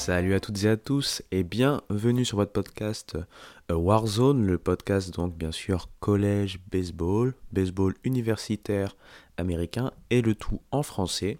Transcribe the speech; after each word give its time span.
Salut 0.00 0.32
à 0.32 0.40
toutes 0.40 0.64
et 0.64 0.68
à 0.68 0.78
tous 0.78 1.20
et 1.30 1.42
bienvenue 1.42 2.24
sur 2.24 2.38
votre 2.38 2.52
podcast 2.52 3.18
euh, 3.70 3.74
Warzone, 3.74 4.46
le 4.46 4.56
podcast 4.56 5.12
donc 5.12 5.36
bien 5.36 5.52
sûr 5.52 5.90
collège 6.00 6.58
baseball, 6.72 7.34
baseball 7.52 7.92
universitaire 8.02 8.96
américain 9.36 9.90
et 10.08 10.22
le 10.22 10.34
tout 10.34 10.62
en 10.70 10.82
français. 10.82 11.36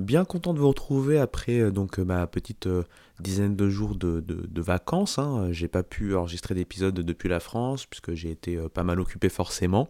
Bien 0.00 0.24
content 0.24 0.52
de 0.52 0.58
vous 0.58 0.66
retrouver 0.66 1.20
après 1.20 1.60
euh, 1.60 1.70
donc 1.70 1.98
ma 1.98 2.26
petite 2.26 2.66
euh, 2.66 2.82
dizaine 3.20 3.54
de 3.54 3.70
jours 3.70 3.94
de, 3.94 4.20
vacances. 4.60 5.20
Hein. 5.20 5.52
J'ai 5.52 5.68
pas 5.68 5.84
pu 5.84 6.16
enregistrer 6.16 6.56
d'épisode 6.56 6.94
depuis 6.94 7.28
la 7.28 7.38
France 7.38 7.86
puisque 7.86 8.14
j'ai 8.14 8.32
été 8.32 8.58
pas 8.74 8.82
mal 8.82 8.98
occupé 8.98 9.28
forcément. 9.28 9.88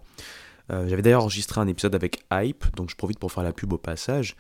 J'avais 0.68 1.02
d'ailleurs 1.02 1.22
enregistré 1.22 1.60
un 1.60 1.66
épisode 1.66 1.96
avec 1.96 2.22
Hype, 2.32 2.64
donc 2.76 2.90
je 2.90 2.94
profite 2.94 3.18
pour 3.18 3.32
faire 3.32 3.42
la 3.42 3.52
pub 3.52 3.72
au 3.72 3.78
passage. 3.78 4.36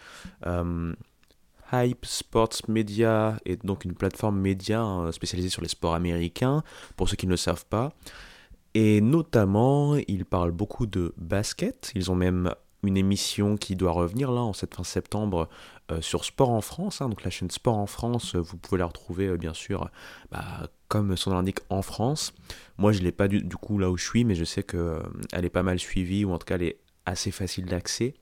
Hype 1.72 2.06
Sports 2.06 2.62
Media 2.68 3.36
est 3.44 3.64
donc 3.64 3.84
une 3.84 3.94
plateforme 3.94 4.40
média 4.40 4.80
hein, 4.80 5.12
spécialisée 5.12 5.48
sur 5.48 5.62
les 5.62 5.68
sports 5.68 5.94
américains, 5.94 6.62
pour 6.96 7.08
ceux 7.08 7.16
qui 7.16 7.26
ne 7.26 7.32
le 7.32 7.36
savent 7.36 7.66
pas. 7.66 7.92
Et 8.74 9.00
notamment, 9.00 9.96
ils 9.96 10.24
parlent 10.24 10.52
beaucoup 10.52 10.86
de 10.86 11.12
basket. 11.16 11.92
Ils 11.94 12.10
ont 12.10 12.14
même 12.14 12.54
une 12.82 12.96
émission 12.96 13.56
qui 13.56 13.76
doit 13.76 13.92
revenir 13.92 14.30
là 14.30 14.40
en 14.40 14.52
cette 14.52 14.74
fin 14.74 14.84
septembre 14.84 15.48
euh, 15.90 16.00
sur 16.00 16.24
Sport 16.24 16.50
en 16.50 16.60
France. 16.60 17.02
Hein. 17.02 17.08
donc 17.08 17.24
la 17.24 17.30
chaîne 17.30 17.50
Sport 17.50 17.76
en 17.76 17.86
France, 17.86 18.36
vous 18.36 18.56
pouvez 18.56 18.78
la 18.78 18.86
retrouver 18.86 19.26
euh, 19.26 19.36
bien 19.36 19.54
sûr, 19.54 19.90
bah, 20.30 20.68
comme 20.88 21.16
son 21.16 21.30
nom 21.30 21.36
l'indique, 21.36 21.60
en 21.68 21.82
France. 21.82 22.32
Moi, 22.78 22.92
je 22.92 23.00
ne 23.00 23.04
l'ai 23.04 23.12
pas 23.12 23.28
du, 23.28 23.42
coup 23.56 23.78
là 23.78 23.90
où 23.90 23.96
je 23.96 24.04
suis, 24.04 24.24
mais 24.24 24.34
je 24.34 24.44
sais 24.44 24.62
qu'elle 24.62 24.80
euh, 24.80 25.02
est 25.32 25.50
pas 25.50 25.62
mal 25.62 25.78
suivie, 25.78 26.24
ou 26.24 26.32
en 26.32 26.38
tout 26.38 26.46
cas, 26.46 26.54
elle 26.54 26.62
est 26.62 26.78
assez 27.06 27.30
facile 27.30 27.66
d'accès. 27.66 28.14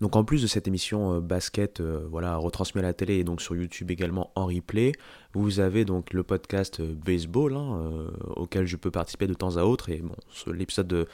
Donc 0.00 0.16
en 0.16 0.24
plus 0.24 0.40
de 0.40 0.46
cette 0.46 0.66
émission 0.66 1.14
euh, 1.14 1.20
basket, 1.20 1.80
euh, 1.80 2.06
voilà, 2.10 2.36
retransmise 2.36 2.82
à 2.82 2.86
la 2.86 2.94
télé 2.94 3.16
et 3.16 3.24
donc 3.24 3.42
sur 3.42 3.54
YouTube 3.54 3.90
également 3.90 4.32
en 4.34 4.46
replay, 4.46 4.92
vous 5.34 5.60
avez 5.60 5.84
donc 5.84 6.12
le 6.12 6.22
podcast 6.22 6.80
euh, 6.80 6.94
baseball 6.94 7.54
hein, 7.54 8.10
auquel 8.36 8.66
je 8.66 8.76
peux 8.76 8.90
participer 8.90 9.26
de 9.26 9.34
temps 9.34 9.56
à 9.56 9.64
autre. 9.64 9.90
Et 9.90 9.98
bon, 9.98 10.14
l'épisode 10.46 11.06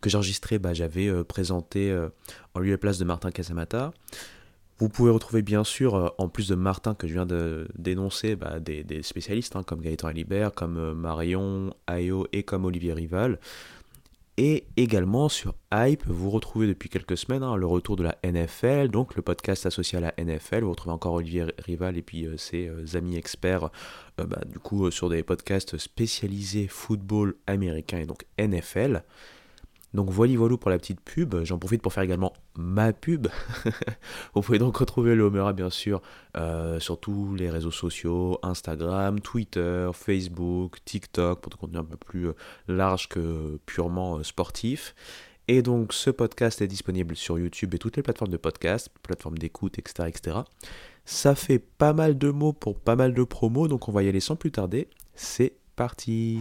que 0.00 0.10
j'ai 0.10 0.16
enregistré, 0.16 0.58
bah, 0.58 0.74
j'avais 0.74 1.24
présenté 1.24 1.96
en 2.54 2.60
lieu 2.60 2.72
et 2.72 2.76
place 2.76 2.98
de 2.98 3.04
Martin 3.04 3.30
Casamata. 3.30 3.92
Vous 4.78 4.88
pouvez 4.88 5.10
retrouver 5.10 5.40
bien 5.40 5.64
sûr, 5.64 6.12
en 6.18 6.28
plus 6.28 6.48
de 6.48 6.54
Martin 6.54 6.94
que 6.94 7.06
je 7.06 7.14
viens 7.14 7.26
de 7.26 7.68
dénoncer, 7.78 8.36
bah, 8.36 8.60
des, 8.60 9.02
spécialistes 9.02 9.56
hein, 9.56 9.62
comme 9.62 9.80
Gaëtan 9.80 10.08
Alibert, 10.08 10.52
comme 10.52 10.92
Marion, 10.92 11.72
Ayo 11.86 12.26
et 12.32 12.42
comme 12.42 12.66
Olivier 12.66 12.92
Rival. 12.92 13.38
Et 14.36 14.66
également 14.76 15.28
sur 15.28 15.54
Hype, 15.72 16.02
vous 16.06 16.28
retrouvez 16.28 16.66
depuis 16.66 16.88
quelques 16.88 17.16
semaines 17.16 17.44
hein, 17.44 17.54
le 17.54 17.66
retour 17.66 17.94
de 17.94 18.02
la 18.02 18.16
NFL, 18.24 18.88
donc 18.88 19.14
le 19.14 19.22
podcast 19.22 19.64
associé 19.64 19.98
à 19.98 20.00
la 20.00 20.14
NFL. 20.18 20.64
Vous 20.64 20.70
retrouvez 20.70 20.92
encore 20.92 21.14
Olivier 21.14 21.46
Rival 21.58 21.96
et 21.96 22.02
puis 22.02 22.26
euh, 22.26 22.36
ses 22.36 22.66
euh, 22.66 22.84
amis 22.94 23.16
experts, 23.16 23.70
euh, 24.18 24.24
bah, 24.24 24.40
du 24.50 24.58
coup, 24.58 24.90
sur 24.90 25.08
des 25.08 25.22
podcasts 25.22 25.78
spécialisés 25.78 26.66
football 26.66 27.36
américain 27.46 27.98
et 27.98 28.06
donc 28.06 28.24
NFL. 28.36 29.04
Donc 29.94 30.10
voilà, 30.10 30.36
voilà 30.36 30.56
pour 30.56 30.70
la 30.70 30.78
petite 30.78 31.00
pub. 31.00 31.36
J'en 31.44 31.58
profite 31.58 31.80
pour 31.80 31.92
faire 31.92 32.02
également 32.02 32.32
ma 32.56 32.92
pub. 32.92 33.28
Vous 34.34 34.42
pouvez 34.42 34.58
donc 34.58 34.76
retrouver 34.76 35.14
le 35.14 35.22
Homera 35.22 35.52
bien 35.52 35.70
sûr 35.70 36.02
euh, 36.36 36.80
sur 36.80 36.98
tous 36.98 37.34
les 37.36 37.48
réseaux 37.48 37.70
sociaux, 37.70 38.38
Instagram, 38.42 39.20
Twitter, 39.20 39.88
Facebook, 39.94 40.78
TikTok, 40.84 41.40
pour 41.40 41.50
des 41.50 41.56
contenus 41.56 41.80
un 41.80 41.84
peu 41.84 41.96
plus 41.96 42.28
euh, 42.28 42.32
large 42.66 43.08
que 43.08 43.60
purement 43.66 44.18
euh, 44.18 44.24
sportif. 44.24 44.96
Et 45.46 45.62
donc 45.62 45.92
ce 45.92 46.10
podcast 46.10 46.60
est 46.60 46.66
disponible 46.66 47.14
sur 47.14 47.38
YouTube 47.38 47.74
et 47.74 47.78
toutes 47.78 47.96
les 47.96 48.02
plateformes 48.02 48.32
de 48.32 48.36
podcast, 48.36 48.90
plateformes 49.02 49.38
d'écoute, 49.38 49.78
etc., 49.78 50.08
etc. 50.08 50.38
Ça 51.04 51.34
fait 51.34 51.58
pas 51.60 51.92
mal 51.92 52.18
de 52.18 52.30
mots 52.30 52.54
pour 52.54 52.80
pas 52.80 52.96
mal 52.96 53.14
de 53.14 53.22
promos, 53.22 53.68
donc 53.68 53.88
on 53.88 53.92
va 53.92 54.02
y 54.02 54.08
aller 54.08 54.20
sans 54.20 54.36
plus 54.36 54.50
tarder. 54.50 54.88
C'est 55.14 55.52
parti 55.76 56.40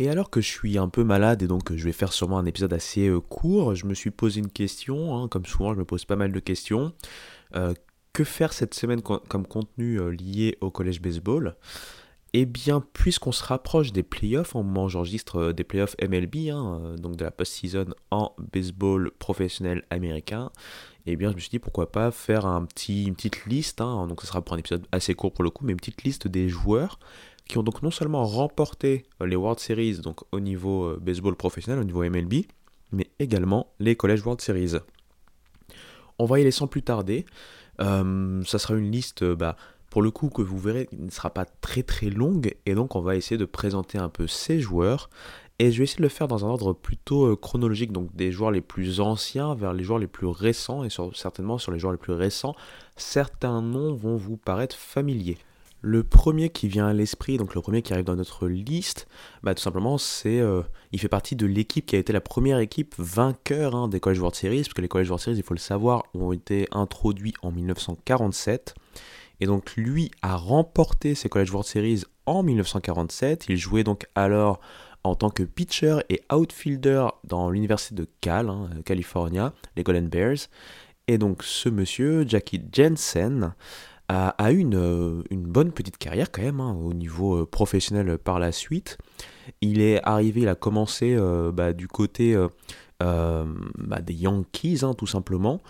Et 0.00 0.08
alors 0.08 0.30
que 0.30 0.40
je 0.40 0.48
suis 0.48 0.78
un 0.78 0.88
peu 0.88 1.04
malade 1.04 1.42
et 1.42 1.46
donc 1.46 1.76
je 1.76 1.84
vais 1.84 1.92
faire 1.92 2.14
sûrement 2.14 2.38
un 2.38 2.46
épisode 2.46 2.72
assez 2.72 3.06
euh, 3.06 3.20
court, 3.20 3.74
je 3.74 3.84
me 3.84 3.92
suis 3.92 4.10
posé 4.10 4.40
une 4.40 4.48
question, 4.48 5.14
hein, 5.14 5.28
comme 5.28 5.44
souvent 5.44 5.74
je 5.74 5.78
me 5.78 5.84
pose 5.84 6.06
pas 6.06 6.16
mal 6.16 6.32
de 6.32 6.40
questions. 6.40 6.94
Euh, 7.54 7.74
que 8.14 8.24
faire 8.24 8.54
cette 8.54 8.72
semaine 8.72 9.02
comme 9.02 9.46
contenu 9.46 10.00
euh, 10.00 10.08
lié 10.08 10.56
au 10.62 10.70
collège 10.70 11.02
baseball? 11.02 11.54
Eh 12.32 12.46
bien, 12.46 12.82
puisqu'on 12.94 13.32
se 13.32 13.44
rapproche 13.44 13.92
des 13.92 14.02
playoffs, 14.02 14.56
en 14.56 14.62
moment 14.62 14.88
j'enregistre 14.88 15.52
des 15.52 15.64
playoffs 15.64 15.96
MLB, 16.00 16.48
hein, 16.50 16.94
donc 16.96 17.16
de 17.16 17.24
la 17.24 17.30
post-season 17.30 17.92
en 18.10 18.34
baseball 18.54 19.10
professionnel 19.18 19.84
américain, 19.90 20.50
eh 21.04 21.16
bien 21.16 21.30
je 21.30 21.34
me 21.34 21.40
suis 21.40 21.50
dit 21.50 21.58
pourquoi 21.58 21.92
pas 21.92 22.10
faire 22.10 22.46
un 22.46 22.64
petit, 22.64 23.04
une 23.04 23.16
petite 23.16 23.44
liste, 23.44 23.82
hein, 23.82 24.06
donc 24.06 24.22
ce 24.22 24.28
sera 24.28 24.40
pour 24.40 24.54
un 24.54 24.58
épisode 24.58 24.86
assez 24.92 25.12
court 25.12 25.32
pour 25.32 25.44
le 25.44 25.50
coup, 25.50 25.66
mais 25.66 25.72
une 25.72 25.78
petite 25.78 26.04
liste 26.04 26.26
des 26.26 26.48
joueurs 26.48 26.98
qui 27.50 27.58
ont 27.58 27.64
donc 27.64 27.82
non 27.82 27.90
seulement 27.90 28.24
remporté 28.24 29.06
euh, 29.20 29.26
les 29.26 29.34
World 29.34 29.58
Series 29.58 29.98
donc 29.98 30.20
au 30.30 30.38
niveau 30.38 30.84
euh, 30.84 30.98
baseball 31.02 31.34
professionnel, 31.34 31.80
au 31.80 31.84
niveau 31.84 32.08
MLB, 32.08 32.44
mais 32.92 33.10
également 33.18 33.72
les 33.80 33.96
College 33.96 34.22
World 34.22 34.40
Series. 34.40 34.76
On 36.20 36.26
va 36.26 36.38
y 36.38 36.42
aller 36.42 36.52
sans 36.52 36.68
plus 36.68 36.82
tarder. 36.82 37.26
Euh, 37.80 38.40
ça 38.44 38.60
sera 38.60 38.74
une 38.74 38.92
liste, 38.92 39.24
bah, 39.24 39.56
pour 39.90 40.00
le 40.00 40.12
coup, 40.12 40.28
que 40.28 40.42
vous 40.42 40.58
verrez, 40.58 40.86
qui 40.86 40.96
ne 40.96 41.10
sera 41.10 41.30
pas 41.30 41.44
très 41.44 41.82
très 41.82 42.08
longue, 42.08 42.54
et 42.66 42.74
donc 42.74 42.94
on 42.94 43.00
va 43.00 43.16
essayer 43.16 43.38
de 43.38 43.46
présenter 43.46 43.98
un 43.98 44.10
peu 44.10 44.28
ces 44.28 44.60
joueurs. 44.60 45.10
Et 45.58 45.72
je 45.72 45.78
vais 45.78 45.84
essayer 45.84 45.98
de 45.98 46.02
le 46.02 46.08
faire 46.08 46.28
dans 46.28 46.44
un 46.44 46.48
ordre 46.48 46.72
plutôt 46.72 47.36
chronologique, 47.36 47.90
donc 47.90 48.14
des 48.14 48.30
joueurs 48.30 48.52
les 48.52 48.60
plus 48.60 49.00
anciens 49.00 49.54
vers 49.56 49.72
les 49.72 49.82
joueurs 49.82 49.98
les 49.98 50.06
plus 50.06 50.28
récents, 50.28 50.84
et 50.84 50.88
certainement 51.14 51.58
sur 51.58 51.72
les 51.72 51.80
joueurs 51.80 51.92
les 51.92 51.98
plus 51.98 52.12
récents, 52.12 52.54
certains 52.96 53.60
noms 53.60 53.92
vont 53.94 54.16
vous 54.16 54.36
paraître 54.36 54.76
familiers. 54.76 55.38
Le 55.82 56.04
premier 56.04 56.50
qui 56.50 56.68
vient 56.68 56.88
à 56.88 56.92
l'esprit, 56.92 57.38
donc 57.38 57.54
le 57.54 57.60
premier 57.62 57.82
qui 57.82 57.92
arrive 57.92 58.04
dans 58.04 58.16
notre 58.16 58.48
liste, 58.48 59.06
bah, 59.42 59.54
tout 59.54 59.62
simplement, 59.62 59.96
c'est, 59.96 60.40
euh, 60.40 60.62
il 60.92 61.00
fait 61.00 61.08
partie 61.08 61.36
de 61.36 61.46
l'équipe 61.46 61.86
qui 61.86 61.96
a 61.96 61.98
été 61.98 62.12
la 62.12 62.20
première 62.20 62.58
équipe 62.58 62.94
vainqueur 62.98 63.74
hein, 63.74 63.88
des 63.88 63.98
College 63.98 64.18
World 64.18 64.34
Series, 64.34 64.62
parce 64.62 64.74
que 64.74 64.82
les 64.82 64.88
College 64.88 65.08
World 65.08 65.22
Series, 65.22 65.38
il 65.38 65.42
faut 65.42 65.54
le 65.54 65.60
savoir, 65.60 66.04
ont 66.14 66.32
été 66.32 66.68
introduits 66.72 67.34
en 67.42 67.50
1947. 67.50 68.74
Et 69.40 69.46
donc 69.46 69.72
lui 69.76 70.10
a 70.20 70.36
remporté 70.36 71.14
ces 71.14 71.28
College 71.30 71.50
World 71.50 71.66
Series 71.66 72.02
en 72.26 72.42
1947. 72.42 73.46
Il 73.48 73.56
jouait 73.56 73.84
donc 73.84 74.06
alors 74.14 74.60
en 75.02 75.14
tant 75.14 75.30
que 75.30 75.42
pitcher 75.42 76.00
et 76.10 76.20
outfielder 76.30 77.06
dans 77.24 77.48
l'université 77.50 77.94
de 77.94 78.06
Cal, 78.20 78.50
hein, 78.50 78.68
California, 78.84 79.54
les 79.76 79.82
Golden 79.82 80.08
Bears. 80.08 80.48
Et 81.08 81.16
donc 81.16 81.42
ce 81.42 81.68
monsieur, 81.68 82.26
Jackie 82.28 82.62
Jensen, 82.70 83.54
a, 84.10 84.52
eu 84.52 84.68
euh, 84.74 85.22
une, 85.30 85.42
bonne 85.44 85.72
petite 85.72 85.98
carrière 85.98 86.30
quand 86.30 86.42
même 86.42 86.60
hein, 86.60 86.72
au 86.72 86.92
niveau 86.92 87.36
euh, 87.36 87.46
professionnel 87.46 88.18
par 88.18 88.38
la 88.38 88.52
suite. 88.52 88.98
Il 89.60 89.80
est 89.80 90.02
arrivé, 90.04 90.42
il 90.42 90.48
a 90.48 90.54
commencé 90.54 91.14
euh, 91.16 91.52
bah, 91.52 91.72
du 91.72 91.88
côté 91.88 92.36
bah, 93.00 94.00
des 94.02 94.14
Yankees 94.14 94.80
hein, 94.82 94.94
tout 94.94 95.06
simplement. 95.06 95.60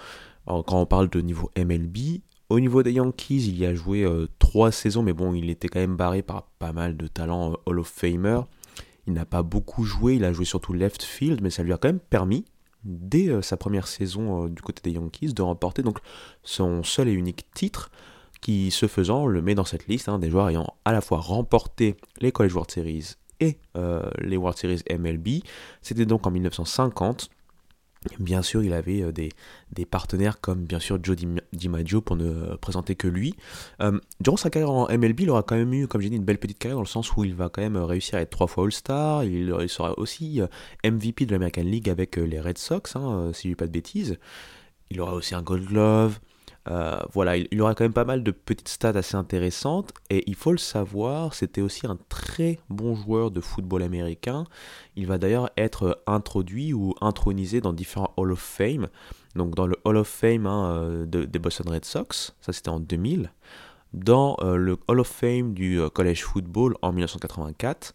quand 0.47 0.65
on 0.73 0.87
parle 0.87 1.09
de 1.09 1.21
niveau 1.21 1.51
MLB, 1.57 2.21
au 2.49 2.59
niveau 2.59 2.83
des 2.83 2.93
Yankees, 2.93 3.47
il 3.47 3.59
y 3.59 3.67
a 3.67 3.75
joué 3.75 4.05
trois 4.39 4.73
saisons, 4.73 5.03
mais 5.03 5.13
bon, 5.13 5.35
il 5.35 5.49
était 5.51 5.69
quand 5.69 5.79
même 5.79 5.97
barré 5.97 6.23
par 6.23 6.49
pas 6.59 6.73
mal 6.73 6.97
de 6.97 7.07
talents 7.07 7.57
Hall 7.67 7.79
of 7.79 7.87
Famer. 7.87 8.41
Il 9.07 9.13
n'a 9.13 9.25
pas 9.25 9.43
beaucoup 9.43 9.85
joué, 9.85 10.17
il 10.17 10.25
a 10.25 10.33
joué 10.33 10.45
surtout 10.45 10.73
left 10.73 11.03
field, 11.03 11.41
mais 11.41 11.51
ça 11.51 11.63
lui 11.63 11.73
a 11.73 11.79
quand 11.79 11.89
même 11.89 12.01
permis, 12.01 12.45
dès 12.83 13.41
sa 13.43 13.57
première 13.57 13.87
saison 13.87 14.47
du 14.47 14.61
côté 14.61 14.83
des 14.83 14.97
Yankees, 14.97 15.33
de 15.33 15.43
remporter 15.43 15.83
donc 15.83 15.99
son 16.43 16.83
seul 16.83 17.09
et 17.09 17.13
unique 17.13 17.47
titre 17.55 17.91
qui, 18.41 18.71
ce 18.71 18.87
faisant, 18.87 19.27
le 19.27 19.43
met 19.43 19.55
dans 19.55 19.65
cette 19.65 19.87
liste 19.87 20.09
hein, 20.09 20.19
des 20.19 20.31
joueurs 20.31 20.49
ayant 20.49 20.75
à 20.85 20.93
la 20.93 21.01
fois 21.01 21.19
remporté 21.19 21.97
les 22.21 22.33
College 22.33 22.55
World 22.55 22.71
Series 22.71 23.17
et 23.41 23.59
euh, 23.77 24.09
les 24.21 24.37
World 24.37 24.59
Series 24.59 24.83
MLB. 24.91 25.43
C'était 25.83 26.07
donc 26.07 26.27
en 26.27 26.31
1950. 26.31 27.31
Bien 28.19 28.41
sûr, 28.41 28.63
il 28.63 28.73
avait 28.73 29.03
euh, 29.03 29.13
des, 29.13 29.29
des, 29.73 29.85
partenaires 29.85 30.41
comme 30.41 30.65
bien 30.65 30.79
sûr 30.79 30.99
Joe 31.03 31.17
DiMaggio 31.53 32.01
pour 32.01 32.17
ne 32.17 32.57
présenter 32.57 32.95
que 32.95 33.09
lui. 33.09 33.35
Euh, 33.83 33.99
durant 34.21 34.39
sa 34.39 34.49
carrière 34.49 34.71
en 34.71 34.87
MLB, 34.89 35.21
il 35.21 35.31
aura 35.31 35.43
quand 35.43 35.57
même 35.57 35.75
eu, 35.75 35.87
comme 35.87 36.01
j'ai 36.01 36.09
dit, 36.09 36.17
une 36.17 36.25
belle 36.25 36.39
petite 36.39 36.59
carrière 36.59 36.77
dans 36.77 36.83
le 36.83 36.89
sens 36.89 37.15
où 37.15 37.25
il 37.25 37.35
va 37.35 37.51
quand 37.51 37.61
même 37.61 37.77
réussir 37.77 38.19
à 38.19 38.23
être 38.23 38.31
trois 38.31 38.47
fois 38.47 38.65
All-Star. 38.65 39.25
Il, 39.25 39.69
sera 39.69 39.99
aussi 39.99 40.41
MVP 40.83 41.27
de 41.27 41.33
l'American 41.33 41.63
League 41.63 41.91
avec 41.91 42.17
les 42.17 42.41
Red 42.41 42.57
Sox, 42.57 42.97
hein, 42.97 43.33
si 43.35 43.49
je 43.49 43.53
dis 43.53 43.57
pas 43.57 43.67
de 43.67 43.73
bêtises. 43.73 44.19
Il 44.91 45.01
aura 45.03 45.13
aussi 45.13 45.35
un 45.35 45.43
Gold 45.43 45.67
Glove. 45.67 46.19
Euh, 46.69 46.99
voilà, 47.13 47.37
il, 47.37 47.49
y 47.53 47.61
aura 47.61 47.75
quand 47.75 47.85
même 47.85 47.93
pas 47.93 48.05
mal 48.05 48.23
de 48.23 48.31
petites 48.31 48.69
stats 48.69 48.91
assez 48.91 49.17
intéressantes. 49.17 49.93
Et 50.11 50.25
il 50.27 50.35
faut 50.35 50.53
le 50.53 50.59
savoir, 50.59 51.35
c'était 51.35 51.61
aussi 51.61 51.87
un 51.87 51.99
très 52.09 52.59
bon 52.69 52.95
joueur 52.95 53.31
de 53.31 53.41
football 53.41 53.83
américain. 53.83 54.45
Il 54.97 55.07
va 55.07 55.19
d'ailleurs 55.19 55.51
être 55.57 56.03
introduit 56.07 56.73
ou 56.73 56.95
intronisé 57.01 57.61
dans 57.61 57.73
différents 57.73 58.13
Hall 58.17 58.33
of 58.33 58.41
Fame. 58.41 58.89
Donc 59.35 59.55
dans 59.55 59.67
le 59.67 59.77
Hall 59.85 59.97
of 59.97 60.09
Fame 60.09 60.47
hein, 60.47 60.73
euh, 60.73 61.07
des 61.07 61.39
Boston 61.39 61.69
Red 61.69 61.85
Sox, 61.85 62.35
ça 62.41 62.53
c'était 62.53 62.69
en 62.69 62.81
2000. 62.81 63.31
dans 63.93 64.37
le 64.43 64.77
Hall 64.89 65.01
of 65.01 65.09
Fame 65.09 65.55
du 65.55 65.81
college 65.95 66.23
football 66.23 66.77
en 66.83 66.93
1984 66.93 67.95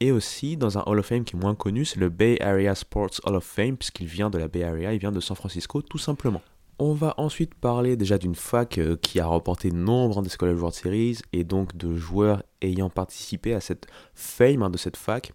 et 0.00 0.12
aussi 0.12 0.56
dans 0.56 0.78
un 0.78 0.82
Hall 0.86 0.98
of 0.98 1.06
Fame 1.06 1.24
qui 1.24 1.36
est 1.36 1.38
moins 1.38 1.54
connu, 1.54 1.84
c'est 1.84 2.00
le 2.00 2.08
Bay 2.08 2.38
Area 2.40 2.74
Sports 2.74 3.20
Hall 3.24 3.36
of 3.36 3.44
Fame, 3.44 3.76
puisqu'il 3.76 4.06
vient 4.06 4.30
de 4.30 4.38
la 4.38 4.48
Bay 4.48 4.64
Area, 4.64 4.92
il 4.94 4.98
vient 4.98 5.12
de 5.12 5.20
San 5.20 5.36
Francisco 5.36 5.82
tout 5.82 5.98
simplement. 5.98 6.42
On 6.82 6.94
va 6.94 7.12
ensuite 7.18 7.54
parler 7.54 7.94
déjà 7.94 8.16
d'une 8.16 8.34
fac 8.34 8.78
euh, 8.78 8.96
qui 8.96 9.20
a 9.20 9.26
remporté 9.26 9.70
nombre 9.70 10.22
des 10.22 10.30
College 10.30 10.56
World 10.56 10.74
Series 10.74 11.18
et 11.34 11.44
donc 11.44 11.76
de 11.76 11.94
joueurs 11.94 12.42
ayant 12.62 12.88
participé 12.88 13.52
à 13.52 13.60
cette 13.60 13.86
fame 14.14 14.62
hein, 14.62 14.70
de 14.70 14.78
cette 14.78 14.96
fac. 14.96 15.34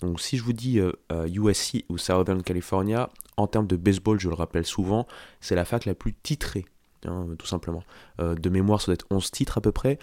Donc 0.00 0.22
si 0.22 0.38
je 0.38 0.42
vous 0.42 0.54
dis 0.54 0.78
USC 0.78 1.74
euh, 1.74 1.78
euh, 1.78 1.80
ou 1.90 1.98
Southern 1.98 2.42
California, 2.42 3.10
en 3.36 3.46
termes 3.46 3.66
de 3.66 3.76
baseball, 3.76 4.18
je 4.18 4.30
le 4.30 4.34
rappelle 4.34 4.64
souvent, 4.64 5.06
c'est 5.42 5.54
la 5.54 5.66
fac 5.66 5.84
la 5.84 5.94
plus 5.94 6.14
titrée, 6.14 6.64
hein, 7.04 7.26
tout 7.38 7.46
simplement. 7.46 7.82
de 8.18 8.48
mémoire, 8.48 8.80
ça 8.80 8.86
doit 8.86 8.94
être 8.94 9.06
11 9.10 9.30
titres 9.30 9.58
à 9.58 9.60
peu 9.60 9.72
près. 9.72 9.98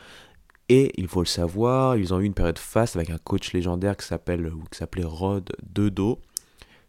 Et 0.70 0.92
il 1.02 1.08
faut 1.08 1.22
le 1.22 1.26
savoir, 1.26 1.98
ils 1.98 2.14
ont 2.14 2.20
eu 2.20 2.26
une 2.26 2.36
période 2.36 2.60
faste 2.60 2.96
avec 2.96 3.10
un 3.10 3.18
coach 3.18 3.52
légendaire 3.54 3.98
qui 3.98 4.06
qui 4.06 4.78
s'appelait 4.78 5.06
Rod 5.06 5.50
Dedo. 5.64 6.20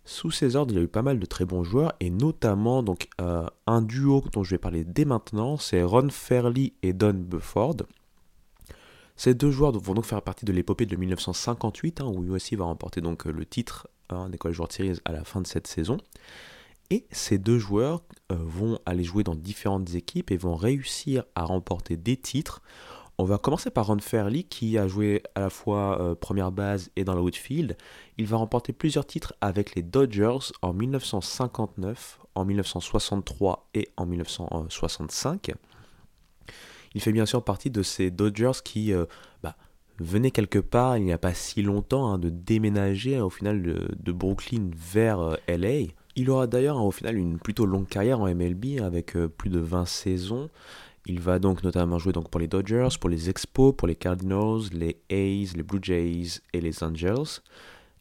Sous 0.07 0.31
ses 0.31 0.55
ordres, 0.55 0.73
il 0.73 0.77
y 0.77 0.81
a 0.81 0.85
eu 0.85 0.89
pas 0.89 1.03
mal 1.03 1.19
de 1.19 1.25
très 1.25 1.47
bons 1.47 1.65
joueurs 1.65 1.95
et 2.01 2.11
notamment 2.11 2.83
donc 2.83 3.09
euh, 3.23 3.47
un 3.67 3.81
duo 3.81 4.23
dont 4.33 4.45
je 4.45 4.51
vais 4.51 4.59
parler 4.59 4.85
dès 4.85 5.07
maintenant, 5.07 5.57
c'est 5.57 5.83
Ron 5.83 6.11
Fairley 6.11 6.75
et 6.83 6.93
Don 6.93 7.15
Bufford. 7.15 7.77
Ces 9.17 9.35
deux 9.35 9.51
joueurs 9.51 9.73
vont 9.73 9.95
donc 9.95 10.05
faire 10.05 10.21
partie 10.21 10.45
de 10.45 10.53
l'épopée 10.53 10.85
de 10.85 10.97
1958 10.97 12.01
hein, 12.03 12.07
où 12.07 12.35
USC 12.35 12.55
va 12.55 12.65
remporter 12.65 13.01
donc 13.01 13.25
le 13.25 13.47
titre 13.47 13.89
hein, 14.11 14.29
des 14.29 14.37
College 14.37 14.59
World 14.59 14.73
Series 14.73 14.99
à 15.07 15.13
la 15.13 15.25
fin 15.25 15.41
de 15.41 15.47
cette 15.47 15.67
saison. 15.67 15.97
Et 16.91 17.07
ces 17.11 17.39
deux 17.39 17.59
joueurs 17.59 18.03
euh, 18.31 18.37
vont 18.39 18.79
aller 18.85 19.05
jouer 19.05 19.25
dans 19.25 19.35
différentes 19.35 19.95
équipes 19.95 20.31
et 20.31 20.37
vont 20.37 20.55
réussir 20.55 21.25
à 21.35 21.45
remporter 21.45 21.97
des 21.97 22.19
titres 22.19 22.61
on 23.19 23.25
va 23.25 23.39
commencer 23.39 23.71
par 23.71 23.87
Ron 23.87 23.99
Fairley 24.01 24.43
qui 24.43 24.77
a 24.77 24.89
joué 24.89 25.23
à 25.35 25.41
la 25.41 25.51
fois 25.51 26.01
euh, 26.01 26.15
première 26.15 26.51
base 26.51 26.91
et 26.97 27.05
dans 27.05 27.15
la 27.15 27.23
outfield. 27.23 27.77
Il 28.19 28.27
va 28.27 28.39
remporter 28.39 28.73
plusieurs 28.73 29.07
titres 29.07 29.35
avec 29.41 29.77
les 29.77 29.83
Dodgers 29.83 30.53
en 30.63 30.73
1959, 30.73 32.19
en 32.35 32.45
1963 32.45 33.69
et 33.75 33.89
en 33.97 34.07
1965. 34.07 35.53
Il 36.95 37.01
fait 37.01 37.13
bien 37.13 37.27
sûr 37.27 37.45
partie 37.45 37.71
de 37.71 37.83
ces 37.83 38.11
Dodgers 38.11 38.63
qui 38.65 38.93
euh, 38.93 39.05
bah, 39.45 39.57
venaient 40.01 40.33
quelque 40.33 40.59
part 40.59 40.97
il 40.97 41.05
n'y 41.05 41.13
a 41.13 41.19
pas 41.19 41.35
si 41.35 41.63
longtemps 41.63 42.13
hein, 42.13 42.19
de 42.19 42.31
déménager 42.31 43.21
au 43.21 43.31
final 43.31 43.63
de, 43.63 44.13
Brooklyn 44.13 44.71
vers 44.75 45.21
euh, 45.21 45.37
LA. 45.47 45.93
Il 46.17 46.31
aura 46.31 46.49
d'ailleurs 46.49 46.85
au 46.85 46.93
final 46.93 47.17
une 47.17 47.39
plutôt 47.39 47.67
longue 47.67 47.89
carrière 47.89 48.21
en 48.21 48.33
MLB 48.33 48.81
avec 48.81 49.17
plus 49.37 49.51
de 49.51 49.59
20 49.59 49.85
saisons. 49.85 50.49
Il 51.07 51.21
va 51.21 51.39
donc 51.39 51.63
notamment 51.63 51.99
jouer 51.99 52.13
donc 52.13 52.31
pour 52.31 52.41
les 52.41 52.49
Dodgers, 52.49 52.89
pour 52.99 53.11
les 53.11 53.29
Expos, 53.29 53.75
pour 53.77 53.87
les 53.87 53.95
Cardinals, 53.95 54.71
les 54.73 54.97
A's, 55.11 55.55
les 55.55 55.63
Blue 55.63 55.81
Jays 55.83 56.41
et 56.53 56.61
les 56.61 56.83
Angels. 56.83 57.41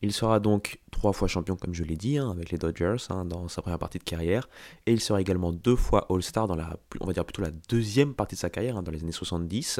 Il 0.02 0.12
sera 0.12 0.42
donc 0.42 0.80
trois 0.92 1.14
fois 1.14 1.30
champion, 1.30 1.56
comme 1.56 1.74
je 1.74 1.84
l'ai 1.84 1.96
dit, 1.96 2.18
hein, 2.18 2.30
avec 2.30 2.52
les 2.52 2.58
Dodgers 2.58 2.98
hein, 3.10 3.24
dans 3.24 3.48
sa 3.48 3.62
première 3.62 3.80
partie 3.80 4.00
de 4.00 4.04
carrière. 4.04 4.50
Et 4.86 4.92
il 4.92 5.00
sera 5.00 5.22
également 5.22 5.54
deux 5.54 5.78
fois 5.78 6.06
All-Star 6.10 6.46
dans 6.46 6.56
la, 6.56 6.78
on 7.00 7.06
va 7.06 7.14
dire 7.14 7.24
plutôt 7.24 7.42
la 7.42 7.52
deuxième 7.70 8.14
partie 8.14 8.36
de 8.36 8.40
sa 8.40 8.50
carrière, 8.50 8.76
hein, 8.76 8.84
dans 8.84 8.92
les 8.92 9.02
années 9.02 9.14
70, 9.14 9.80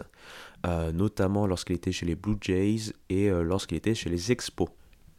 euh, 0.66 0.94
notamment 0.94 1.46
lorsqu'il 1.46 1.76
était 1.76 1.92
chez 1.92 2.06
les 2.06 2.16
Blue 2.16 2.38
Jays 2.40 2.94
et 3.10 3.30
euh, 3.30 3.42
lorsqu'il 3.42 3.78
était 3.78 3.96
chez 3.96 4.10
les 4.10 4.32
Expos. 4.32 4.70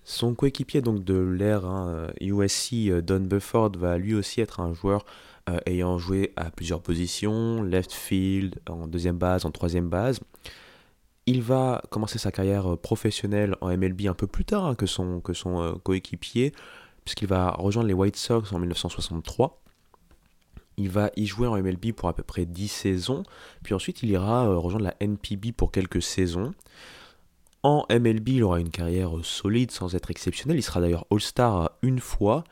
Son 0.05 0.35
coéquipier 0.35 0.83
donc 0.83 1.03
de 1.03 1.19
l'ère 1.19 1.65
USC, 2.21 2.91
euh, 2.91 3.01
Don 3.01 3.21
Bufford, 3.21 3.73
va 3.79 3.99
lui 3.99 4.15
aussi 4.15 4.41
être 4.41 4.61
un 4.61 4.73
joueur 4.75 5.05
euh, 5.51 5.59
ayant 5.67 5.99
joué 5.99 6.33
à 6.37 6.51
plusieurs 6.51 6.81
positions, 6.81 7.63
left 7.63 7.93
field, 7.93 8.61
en 8.67 8.87
deuxième 8.87 9.19
base, 9.19 9.45
en 9.45 9.51
troisième 9.51 9.91
base. 9.91 10.21
Il 11.27 11.43
va 11.43 11.83
commencer 11.91 12.19
sa 12.19 12.33
carrière 12.33 12.73
euh, 12.73 12.77
professionnelle 12.77 13.55
en 13.61 13.69
MLB 13.69 14.07
un 14.07 14.15
peu 14.15 14.27
plus 14.27 14.47
tard 14.47 14.65
hein, 14.65 14.75
que 14.75 14.87
son, 14.87 15.21
que 15.21 15.35
son 15.35 15.61
euh, 15.61 15.73
coéquipier, 15.83 16.55
puisqu'il 17.05 17.29
va 17.29 17.51
rejoindre 17.51 17.89
les 17.89 17.95
White 17.95 18.17
Sox 18.17 18.55
en 18.55 18.59
1963. 18.59 19.61
Il 20.79 20.89
va 20.89 21.11
y 21.15 21.27
jouer 21.27 21.47
en 21.47 21.61
MLB 21.61 21.93
pour 21.95 22.09
à 22.09 22.15
peu 22.15 22.23
près 22.23 22.47
10 22.47 22.69
saisons, 22.69 23.23
puis 23.63 23.75
ensuite 23.75 24.03
il 24.03 24.09
ira 24.09 24.49
rejoindre 24.49 24.87
la 24.87 24.95
NPB 25.01 25.53
pour 25.55 25.73
quelques 25.73 26.03
saisons. 26.03 26.55
En 27.65 27.87
MLB, 27.91 28.29
il 28.29 28.45
aura 28.45 28.61
une 28.61 28.69
carrière 28.69 29.11
solide 29.23 29.71
sans 29.71 29.95
être 29.95 30.11
exceptionnel. 30.11 30.59
Il 30.59 30.63
sera 30.63 30.83
d'ailleurs 30.83 31.07
All-Star 31.11 31.71
une 31.81 31.99
fois. 31.99 32.45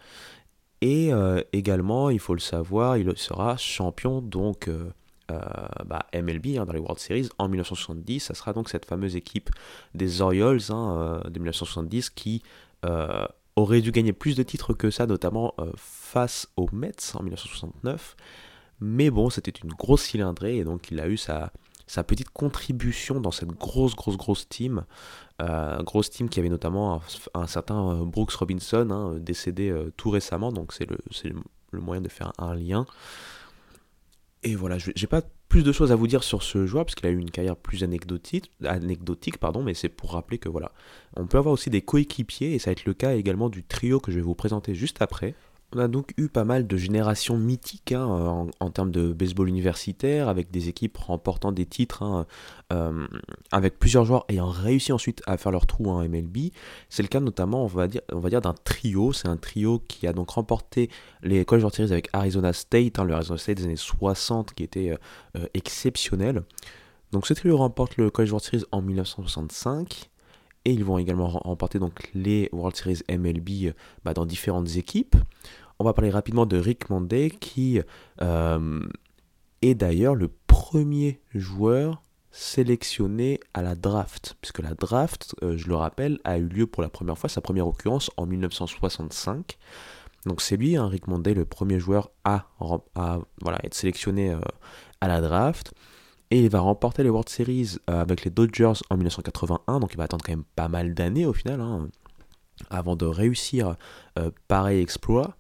Et 0.81 1.13
euh, 1.13 1.43
également, 1.53 2.09
il 2.09 2.19
faut 2.19 2.33
le 2.33 2.41
savoir, 2.41 2.97
il 2.97 3.13
sera 3.17 3.59
champion 3.59 4.23
donc 4.23 4.69
euh, 4.69 4.91
euh, 5.31 5.39
bah, 5.85 6.07
MLB 6.15 6.57
hein, 6.59 6.65
dans 6.65 6.73
les 6.73 6.79
World 6.79 6.99
Series 6.99 7.29
en 7.39 7.49
1970. 7.49 8.21
Ça 8.21 8.35
sera 8.35 8.55
donc 8.55 8.71
cette 8.71 8.87
fameuse 8.87 9.15
équipe 9.15 9.51
des 9.95 10.23
Orioles 10.23 10.63
hein, 10.71 11.21
de 11.27 11.39
1970 11.39 12.09
qui 12.09 12.43
aurait 13.55 13.83
dû 13.83 13.93
gagner 13.93 14.15
plus 14.15 14.35
de 14.35 14.43
titres 14.43 14.73
que 14.73 14.91
ça, 14.91 15.07
notamment 15.07 15.55
face 15.77 16.49
aux 16.57 16.69
Mets 16.73 17.15
en 17.15 17.23
1969. 17.23 18.17
Mais 18.81 19.11
bon, 19.11 19.29
c'était 19.29 19.53
une 19.53 19.71
grosse 19.71 20.03
cylindrée 20.03 20.57
et 20.57 20.65
donc 20.65 20.91
il 20.91 20.99
a 21.01 21.07
eu 21.07 21.19
sa, 21.19 21.53
sa 21.93 22.05
petite 22.05 22.31
contribution 22.31 23.21
dans 23.21 23.33
cette 23.33 23.51
grosse, 23.51 23.95
grosse, 23.95 24.17
grosse 24.17 24.49
team. 24.49 24.87
Euh, 25.43 25.83
grosse 25.83 26.09
team 26.09 26.31
qui 26.31 26.41
avait 26.41 26.49
notamment 26.49 27.03
un, 27.35 27.47
certain 27.47 27.91
euh, 27.91 28.05
Brooks 28.07 28.33
Robinson, 28.33 28.89
hein, 28.91 29.19
décédé 29.19 29.69
euh, 29.69 29.93
tout 29.99 30.09
récemment, 30.09 30.53
donc 30.53 30.73
c'est 30.73 30.89
le, 30.89 30.97
le, 31.71 31.81
moyen 31.81 32.01
de 32.01 32.09
faire 32.09 32.33
un 32.39 32.55
lien. 32.55 32.87
Et 34.43 34.55
voilà, 34.55 34.79
j'ai 34.79 35.07
pas 35.07 35.21
plus 35.51 35.65
de 35.65 35.71
choses 35.71 35.93
à 35.93 35.97
vous 35.97 36.07
dire 36.07 36.25
sur 36.25 36.43
ce 36.43 36.67
joueur, 36.67 36.87
parce 36.87 36.95
qu'il 36.95 37.07
a 37.07 37.11
eu 37.11 37.19
une 37.19 37.31
carrière 37.31 37.57
plus 37.57 37.85
anecdotique, 37.85 38.51
anecdotique 38.65 39.37
pardon, 39.37 39.63
mais 39.63 39.75
c'est 39.75 39.91
pour 39.91 40.13
rappeler 40.13 40.39
que 40.39 40.49
voilà, 40.49 40.73
on 41.17 41.27
peut 41.27 41.37
avoir 41.37 41.53
aussi 41.53 41.69
des 41.69 41.83
coéquipiers, 41.83 42.55
et 42.55 42.59
ça 42.59 42.71
va 42.71 42.73
être 42.73 42.87
le 42.87 42.95
cas 42.95 43.17
également 43.17 43.51
du 43.51 43.65
trio 43.65 44.01
que 44.01 44.11
je 44.11 44.17
vais 44.17 44.23
vous 44.23 44.35
présenter 44.35 44.75
juste 44.75 45.03
après. 45.03 45.35
On 45.75 45.79
a 45.79 45.89
donc 45.89 46.13
eu 46.19 46.29
pas 46.29 46.45
mal 46.45 46.67
de 46.67 46.77
générations 46.77 47.39
mythiques 47.39 47.93
hein, 47.93 48.47
en, 48.61 48.71
termes 48.71 48.91
de 48.91 49.13
baseball 49.13 49.49
universitaire, 49.49 50.29
avec 50.29 50.51
des 50.51 50.69
équipes 50.69 50.99
remportant 50.99 51.51
des 51.51 51.65
titres, 51.65 52.03
hein, 52.03 52.27
euh, 52.73 53.07
avec 53.53 53.79
plusieurs 53.79 54.05
joueurs 54.05 54.27
ayant 54.29 54.51
réussi 54.51 54.93
ensuite 54.93 55.23
à 55.27 55.39
faire 55.39 55.51
leur 55.51 55.67
trou 55.67 55.91
en 55.91 56.07
MLB. 56.07 56.51
C'est 56.91 57.03
le 57.03 57.09
cas 57.09 57.21
notamment, 57.21 57.65
on 57.65 57.67
va 57.69 57.89
dire, 57.89 58.03
d'un 58.43 58.55
trio. 58.65 59.15
C'est 59.15 59.29
un 59.29 59.39
trio 59.39 59.83
qui 59.89 60.07
a 60.07 60.13
donc 60.13 60.31
remporté 60.31 60.91
les 61.23 61.45
College 61.47 61.63
World 61.63 61.77
Series 61.77 61.93
avec 61.93 62.11
Arizona 62.13 62.53
State, 62.53 62.99
hein, 62.99 63.05
le 63.05 63.15
Arizona 63.15 63.39
State 63.39 63.57
des 63.57 63.65
années 63.65 63.77
60 63.77 64.53
qui 64.53 64.65
était 64.65 64.91
euh, 64.91 64.97
euh, 65.39 65.47
exceptionnel. 65.55 66.43
Donc 67.13 67.27
ce 67.27 67.33
trio 67.33 67.57
remporte 67.57 67.97
le 67.97 68.11
College 68.11 68.31
World 68.31 68.45
Series 68.45 68.65
en 68.73 68.83
1965 68.83 70.11
et 70.65 70.73
ils 70.73 70.85
vont 70.85 70.99
également 70.99 71.29
remporter 71.29 71.79
les 72.15 72.49
World 72.53 72.77
Series 72.77 73.01
MLB 73.11 73.73
bah, 74.05 74.15
dans 74.15 74.27
différentes 74.27 74.77
équipes 74.77 75.17
on 75.79 75.85
va 75.85 75.93
parler 75.93 76.11
rapidement 76.11 76.47
de 76.47 76.57
Rick 76.57 76.91
Monday 76.91 77.31
qui 77.31 77.81
euh, 78.21 78.81
est 79.63 79.75
d'ailleurs 79.75 80.15
le 80.15 80.31
premier 80.47 81.21
joueur 81.35 82.03
sélectionné 82.31 83.41
à 83.53 83.63
la 83.63 83.75
draft, 83.75 84.37
puisque 84.41 84.61
la 84.61 84.75
draft, 84.75 85.35
euh, 85.43 85.57
je 85.57 85.69
le 85.69 85.75
rappelle, 85.75 86.19
a 86.25 86.39
eu 86.39 86.47
lieu 86.47 86.67
pour 86.67 86.83
la 86.83 86.89
première 86.89 87.19
fois, 87.19 87.29
sa 87.29 87.41
première 87.41 87.67
occurrence 87.67 88.11
en 88.17 88.27
1965. 88.27 89.59
Donc 90.25 90.41
c'est 90.41 90.57
lui, 90.57 90.77
hein, 90.77 90.87
Rick 90.89 91.09
Monday, 91.09 91.35
le 91.35 91.45
premier 91.45 91.79
joueur 91.79 92.11
à, 92.25 92.47
voilà, 93.43 93.59
être 93.65 93.75
sélectionné 93.75 94.31
euh, 94.31 94.41
à 95.01 95.09
la 95.09 95.21
draft. 95.21 95.75
Et 96.31 96.41
il 96.41 96.49
va 96.49 96.61
remporter 96.61 97.03
les 97.03 97.11
World 97.11 97.29
Series 97.29 97.77
avec 97.87 98.25
les 98.25 98.31
Dodgers 98.31 98.73
en 98.89 98.97
1981, 98.97 99.81
donc 99.81 99.93
il 99.93 99.99
va 99.99 100.05
attendre 100.05 100.25
quand 100.25 100.33
même 100.33 100.45
pas 100.57 100.69
mal 100.69 100.95
d'années 100.95 101.27
au 101.27 101.35
final, 101.35 101.61
hein, 101.61 101.91
avant 102.71 102.97
de 102.97 103.07
réussir 103.07 103.77
pareil 104.49 104.81
exploit. 104.81 105.37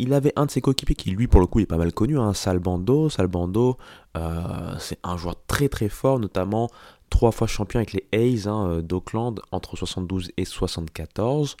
Il 0.00 0.14
avait 0.14 0.32
un 0.36 0.46
de 0.46 0.50
ses 0.52 0.60
coéquipiers 0.60 0.94
qui, 0.94 1.10
lui, 1.10 1.26
pour 1.26 1.40
le 1.40 1.48
coup, 1.48 1.58
est 1.58 1.66
pas 1.66 1.76
mal 1.76 1.92
connu, 1.92 2.18
hein, 2.18 2.32
Salbando. 2.32 3.10
Salbando, 3.10 3.76
euh, 4.16 4.76
c'est 4.78 5.00
un 5.02 5.16
joueur 5.16 5.34
très 5.48 5.68
très 5.68 5.88
fort, 5.88 6.20
notamment 6.20 6.70
trois 7.10 7.32
fois 7.32 7.48
champion 7.48 7.80
avec 7.80 7.92
les 7.92 8.06
A's 8.12 8.46
hein, 8.46 8.68
euh, 8.68 8.80
d'Oakland 8.80 9.40
entre 9.50 9.76
72 9.76 10.30
et 10.36 10.44
74. 10.44 11.56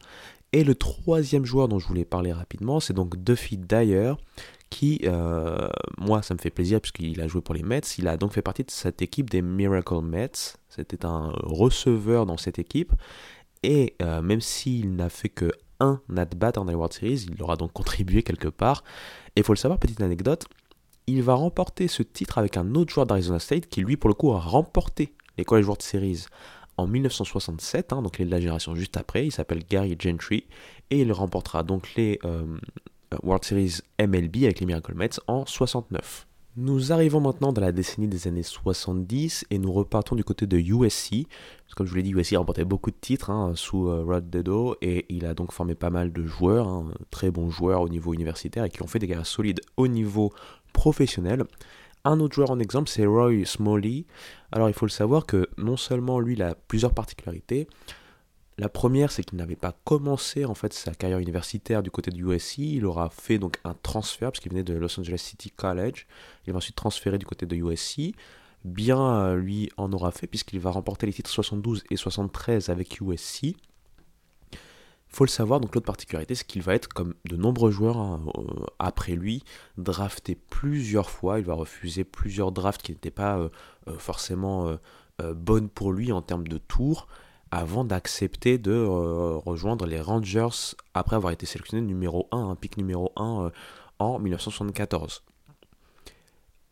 Et 0.52 0.62
le 0.62 0.76
troisième 0.76 1.44
joueur 1.44 1.66
dont 1.66 1.80
je 1.80 1.88
voulais 1.88 2.04
parler 2.04 2.32
rapidement, 2.32 2.78
c'est 2.78 2.94
donc 2.94 3.16
Duffy 3.16 3.56
Dyer, 3.56 4.12
qui, 4.70 5.00
euh, 5.02 5.68
moi, 5.98 6.22
ça 6.22 6.34
me 6.34 6.38
fait 6.38 6.50
plaisir 6.50 6.80
puisqu'il 6.80 7.20
a 7.20 7.26
joué 7.26 7.40
pour 7.40 7.56
les 7.56 7.64
Mets. 7.64 7.80
Il 7.98 8.06
a 8.06 8.16
donc 8.16 8.32
fait 8.32 8.42
partie 8.42 8.62
de 8.62 8.70
cette 8.70 9.02
équipe 9.02 9.30
des 9.30 9.42
Miracle 9.42 10.00
Mets. 10.00 10.54
C'était 10.68 11.04
un 11.04 11.32
receveur 11.42 12.24
dans 12.24 12.36
cette 12.36 12.60
équipe. 12.60 12.92
Et 13.62 13.96
même 14.00 14.40
s'il 14.40 14.94
n'a 14.94 15.08
fait 15.08 15.28
que 15.28 15.50
un 15.80 16.00
at-bat 16.16 16.52
les 16.66 16.74
World 16.74 16.92
Series, 16.92 17.26
il 17.32 17.42
aura 17.42 17.56
donc 17.56 17.72
contribué 17.72 18.22
quelque 18.22 18.48
part. 18.48 18.84
Et 19.36 19.40
il 19.40 19.44
faut 19.44 19.52
le 19.52 19.58
savoir, 19.58 19.78
petite 19.78 20.00
anecdote, 20.00 20.46
il 21.06 21.22
va 21.22 21.34
remporter 21.34 21.88
ce 21.88 22.02
titre 22.02 22.38
avec 22.38 22.56
un 22.56 22.74
autre 22.74 22.92
joueur 22.92 23.06
d'Arizona 23.06 23.38
State 23.38 23.66
qui 23.66 23.80
lui 23.80 23.96
pour 23.96 24.08
le 24.08 24.14
coup 24.14 24.32
a 24.32 24.40
remporté 24.40 25.14
les 25.38 25.44
College 25.44 25.66
World 25.66 25.82
Series 25.82 26.26
en 26.76 26.86
1967, 26.86 27.92
hein, 27.92 28.02
donc 28.02 28.18
il 28.18 28.22
est 28.22 28.26
de 28.26 28.30
la 28.30 28.40
génération 28.40 28.74
juste 28.74 28.96
après, 28.96 29.26
il 29.26 29.32
s'appelle 29.32 29.64
Gary 29.68 29.96
Gentry, 29.98 30.46
et 30.90 31.00
il 31.00 31.12
remportera 31.12 31.64
donc 31.64 31.94
les 31.96 32.20
euh, 32.24 32.44
World 33.22 33.44
Series 33.44 33.78
MLB 34.00 34.44
avec 34.44 34.60
les 34.60 34.66
Miracle 34.66 34.94
Mets 34.94 35.18
en 35.26 35.44
69. 35.44 36.26
Nous 36.56 36.92
arrivons 36.92 37.20
maintenant 37.20 37.52
dans 37.52 37.60
la 37.60 37.72
décennie 37.72 38.08
des 38.08 38.26
années 38.26 38.42
70 38.42 39.46
et 39.50 39.58
nous 39.58 39.72
repartons 39.72 40.16
du 40.16 40.24
côté 40.24 40.46
de 40.46 40.58
USC. 40.58 41.26
Comme 41.76 41.86
je 41.86 41.90
vous 41.90 41.96
l'ai 41.96 42.02
dit, 42.02 42.10
USC 42.10 42.32
a 42.32 42.38
remporté 42.38 42.64
beaucoup 42.64 42.90
de 42.90 42.96
titres 43.00 43.30
hein, 43.30 43.52
sous 43.54 43.88
euh, 43.88 44.02
Rod 44.04 44.28
Dedo 44.28 44.74
et 44.82 45.06
il 45.08 45.24
a 45.26 45.34
donc 45.34 45.52
formé 45.52 45.76
pas 45.76 45.90
mal 45.90 46.12
de 46.12 46.24
joueurs, 46.24 46.66
hein, 46.66 46.92
très 47.10 47.30
bons 47.30 47.50
joueurs 47.50 47.82
au 47.82 47.88
niveau 47.88 48.12
universitaire 48.12 48.64
et 48.64 48.70
qui 48.70 48.82
ont 48.82 48.88
fait 48.88 48.98
des 48.98 49.06
carrières 49.06 49.26
solides 49.26 49.60
au 49.76 49.86
niveau 49.86 50.32
professionnel. 50.72 51.44
Un 52.04 52.18
autre 52.20 52.34
joueur 52.34 52.50
en 52.50 52.58
exemple, 52.58 52.88
c'est 52.88 53.06
Roy 53.06 53.44
Smalley. 53.44 54.06
Alors 54.50 54.68
il 54.68 54.74
faut 54.74 54.86
le 54.86 54.90
savoir 54.90 55.26
que 55.26 55.48
non 55.58 55.76
seulement 55.76 56.18
lui, 56.18 56.32
il 56.32 56.42
a 56.42 56.54
plusieurs 56.54 56.94
particularités, 56.94 57.68
la 58.58 58.68
première, 58.68 59.12
c'est 59.12 59.22
qu'il 59.22 59.38
n'avait 59.38 59.54
pas 59.54 59.72
commencé 59.84 60.44
en 60.44 60.54
fait 60.54 60.72
sa 60.72 60.92
carrière 60.92 61.20
universitaire 61.20 61.80
du 61.80 61.92
côté 61.92 62.10
du 62.10 62.24
USC. 62.24 62.58
Il 62.58 62.86
aura 62.86 63.08
fait 63.08 63.38
donc 63.38 63.58
un 63.62 63.74
transfert 63.74 64.32
parce 64.32 64.40
qu'il 64.40 64.50
venait 64.50 64.64
de 64.64 64.74
Los 64.74 64.98
Angeles 64.98 65.18
City 65.18 65.52
College. 65.52 66.08
Il 66.44 66.52
va 66.52 66.56
ensuite 66.56 66.74
transféré 66.74 67.18
du 67.18 67.26
côté 67.26 67.46
de 67.46 67.54
USC. 67.54 68.16
Bien 68.64 68.98
euh, 68.98 69.36
lui 69.36 69.70
en 69.76 69.92
aura 69.92 70.10
fait 70.10 70.26
puisqu'il 70.26 70.58
va 70.58 70.72
remporter 70.72 71.06
les 71.06 71.12
titres 71.12 71.30
72 71.30 71.84
et 71.88 71.96
73 71.96 72.68
avec 72.68 73.00
USC. 73.00 73.42
Il 73.44 73.54
faut 75.14 75.24
le 75.24 75.30
savoir, 75.30 75.60
donc 75.60 75.74
l'autre 75.74 75.86
particularité, 75.86 76.34
c'est 76.34 76.46
qu'il 76.46 76.60
va 76.60 76.74
être, 76.74 76.88
comme 76.88 77.14
de 77.30 77.36
nombreux 77.36 77.70
joueurs 77.70 77.96
hein, 77.96 78.20
euh, 78.36 78.42
après 78.80 79.12
lui, 79.14 79.44
drafté 79.78 80.34
plusieurs 80.34 81.10
fois. 81.10 81.38
Il 81.38 81.44
va 81.44 81.54
refuser 81.54 82.02
plusieurs 82.02 82.50
drafts 82.50 82.82
qui 82.82 82.90
n'étaient 82.92 83.12
pas 83.12 83.38
euh, 83.38 83.48
forcément 83.98 84.76
bonnes 85.34 85.68
pour 85.68 85.92
lui 85.92 86.12
en 86.12 86.22
termes 86.22 86.46
de 86.46 86.58
tours 86.58 87.08
avant 87.50 87.84
d'accepter 87.84 88.58
de 88.58 88.72
euh, 88.72 89.36
rejoindre 89.36 89.86
les 89.86 90.00
Rangers 90.00 90.74
après 90.94 91.16
avoir 91.16 91.32
été 91.32 91.46
sélectionné 91.46 91.86
numéro 91.86 92.28
1, 92.32 92.50
un 92.50 92.54
pic 92.54 92.76
numéro 92.76 93.12
1 93.16 93.46
euh, 93.46 93.50
en 93.98 94.18
1974. 94.18 95.22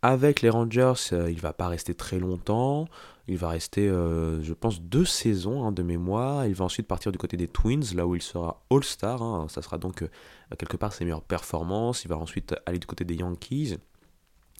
Avec 0.03 0.43
les 0.43 0.51
Rangers, 0.51 0.95
euh, 1.13 1.31
il 1.31 1.41
va 1.41 1.53
pas 1.53 1.69
rester 1.69 1.95
très 1.95 2.19
longtemps. 2.19 2.87
Il 3.29 3.39
va 3.39 3.49
rester, 3.49 3.89
je 3.89 4.53
pense, 4.53 4.81
deux 4.81 5.05
saisons 5.05 5.67
hein, 5.67 5.73
de 5.73 5.83
mémoire. 5.83 6.47
Il 6.47 6.55
va 6.55 6.65
ensuite 6.65 6.87
partir 6.87 7.11
du 7.11 7.19
côté 7.19 7.37
des 7.37 7.49
Twins, 7.49 7.83
là 7.97 8.07
où 8.07 8.15
il 8.15 8.23
sera 8.23 8.63
All-Star. 8.71 9.21
Hein. 9.21 9.47
Ça 9.49 9.63
sera 9.63 9.79
donc 9.79 10.09
quelque 10.57 10.77
part 10.77 10.93
ses 10.93 11.05
meilleures 11.05 11.25
performances. 11.25 12.05
Il 12.05 12.09
va 12.09 12.19
ensuite 12.19 12.55
aller 12.67 12.79
du 12.79 12.87
côté 12.87 13.05
des 13.05 13.17
Yankees, 13.17 13.79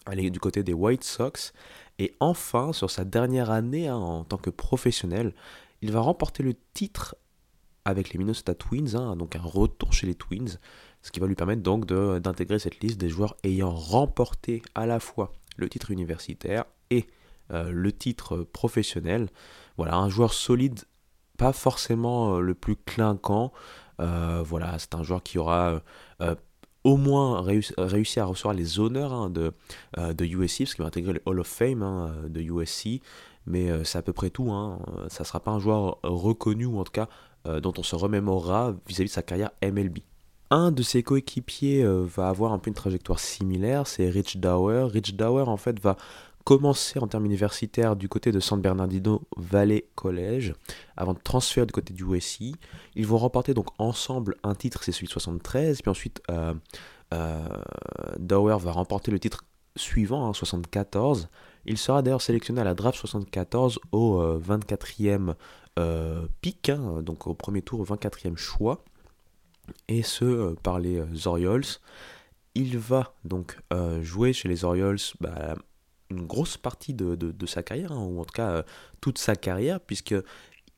aller 0.05 0.29
du 0.29 0.41
côté 0.41 0.63
des 0.63 0.73
White 0.73 1.05
Sox. 1.05 1.53
Et 1.97 2.13
enfin, 2.19 2.73
sur 2.73 2.91
sa 2.91 3.05
dernière 3.05 3.51
année 3.51 3.87
hein, 3.87 3.95
en 3.95 4.25
tant 4.25 4.37
que 4.37 4.49
professionnel, 4.49 5.33
il 5.81 5.91
va 5.91 5.99
remporter 5.99 6.43
le 6.43 6.55
titre 6.73 7.15
avec 7.85 8.11
les 8.11 8.19
Minnesota 8.19 8.53
Twins, 8.53 8.95
hein, 8.95 9.15
donc 9.15 9.35
un 9.35 9.41
retour 9.41 9.93
chez 9.93 10.07
les 10.07 10.15
Twins, 10.15 10.59
ce 11.01 11.11
qui 11.11 11.21
va 11.21 11.27
lui 11.27 11.35
permettre 11.35 11.61
donc 11.61 11.85
d'intégrer 11.85 12.59
cette 12.59 12.81
liste 12.81 12.97
des 12.97 13.09
joueurs 13.09 13.37
ayant 13.43 13.71
remporté 13.71 14.61
à 14.75 14.85
la 14.85 14.99
fois 14.99 15.31
le 15.55 15.69
titre 15.69 15.91
universitaire 15.91 16.65
et 16.89 17.07
euh, 17.51 17.71
le 17.71 17.93
titre 17.93 18.43
professionnel. 18.43 19.29
Voilà, 19.77 19.95
un 19.95 20.09
joueur 20.09 20.33
solide, 20.33 20.81
pas 21.37 21.53
forcément 21.53 22.35
euh, 22.35 22.41
le 22.41 22.55
plus 22.55 22.75
clinquant. 22.75 23.53
Euh, 24.01 24.43
voilà, 24.45 24.77
c'est 24.79 24.93
un 24.95 25.03
joueur 25.03 25.23
qui 25.23 25.37
aura 25.37 25.81
au 26.83 26.95
moins 26.95 27.41
réussi, 27.41 28.19
à 28.19 28.25
recevoir 28.25 28.53
les 28.53 28.79
honneurs 28.79 29.11
hein, 29.13 29.29
de, 29.29 29.53
de 29.97 30.25
USC, 30.25 30.59
parce 30.59 30.75
qu'il 30.75 30.83
va 30.83 30.87
intégrer 30.87 31.13
le 31.13 31.21
Hall 31.25 31.39
of 31.39 31.47
Fame 31.47 31.83
hein, 31.83 32.13
de 32.27 32.41
USC 32.41 33.01
mais 33.47 33.71
euh, 33.71 33.83
c'est 33.83 33.97
à 33.97 34.01
peu 34.01 34.13
près 34.13 34.29
tout. 34.29 34.51
Hein. 34.51 34.79
Ça 35.09 35.23
ne 35.23 35.25
sera 35.25 35.39
pas 35.39 35.51
un 35.51 35.59
joueur 35.59 35.97
reconnu, 36.03 36.65
ou 36.65 36.79
en 36.79 36.83
tout 36.83 36.91
cas 36.91 37.07
euh, 37.47 37.59
dont 37.59 37.73
on 37.77 37.83
se 37.83 37.95
remémorera 37.95 38.75
vis-à-vis 38.87 39.09
de 39.09 39.13
sa 39.13 39.23
carrière 39.23 39.51
MLB. 39.63 39.99
Un 40.49 40.71
de 40.71 40.83
ses 40.83 41.03
coéquipiers 41.03 41.83
euh, 41.83 42.05
va 42.05 42.29
avoir 42.29 42.53
un 42.53 42.59
peu 42.59 42.69
une 42.69 42.75
trajectoire 42.75 43.19
similaire, 43.19 43.87
c'est 43.87 44.09
Rich 44.09 44.37
Dower. 44.37 44.87
Rich 44.91 45.15
Dower 45.15 45.43
en 45.47 45.57
fait 45.57 45.79
va 45.79 45.97
commencer 46.43 46.99
en 46.99 47.07
termes 47.07 47.25
universitaires 47.25 47.97
du 47.97 48.07
côté 48.07 48.31
de 48.31 48.39
San 48.39 48.61
Bernardino 48.61 49.21
Valley 49.35 49.89
College, 49.95 50.53
avant 50.95 51.13
de 51.13 51.19
transférer 51.19 51.65
du 51.65 51.73
côté 51.73 51.93
du 51.93 52.05
USC. 52.05 52.55
Ils 52.95 53.07
vont 53.07 53.17
remporter 53.17 53.53
donc 53.53 53.67
ensemble 53.79 54.35
un 54.43 54.55
titre, 54.55 54.81
c'est 54.83 54.93
celui 54.93 55.07
de 55.07 55.11
73, 55.11 55.81
puis 55.81 55.91
ensuite 55.91 56.21
Dower 58.17 58.57
va 58.61 58.71
remporter 58.71 59.11
le 59.11 59.19
titre 59.19 59.43
suivant, 59.75 60.23
en 60.23 60.29
hein, 60.29 60.33
74. 60.33 61.27
Il 61.67 61.77
sera 61.77 62.01
d'ailleurs 62.01 62.21
sélectionné 62.21 62.61
à 62.61 62.63
la 62.63 62.73
draft 62.73 62.97
74 62.97 63.79
au 63.91 64.39
24e 64.39 65.29
euh, 65.29 65.33
euh, 65.79 66.25
pic, 66.41 66.69
hein, 66.69 67.01
donc 67.01 67.27
au 67.27 67.33
premier 67.33 67.61
tour, 67.61 67.81
au 67.81 67.85
24e 67.85 68.37
choix, 68.37 68.83
et 69.89 70.01
ce 70.01 70.25
euh, 70.25 70.55
par 70.63 70.79
les 70.79 71.27
Orioles. 71.27 71.65
Il 72.55 72.79
va 72.79 73.13
donc 73.23 73.59
jouer 74.01 74.33
chez 74.33 74.47
les 74.47 74.63
Orioles 74.63 74.97
bah, 75.21 75.53
une 76.09 76.25
grosse 76.25 76.57
partie 76.57 76.95
de, 76.95 77.45
sa 77.45 77.61
carrière, 77.61 77.91
hein, 77.91 78.03
ou 78.03 78.19
en 78.19 78.25
tout 78.25 78.33
cas 78.33 78.63
toute 78.99 79.19
sa 79.19 79.35
carrière, 79.35 79.79
puisque 79.79 80.15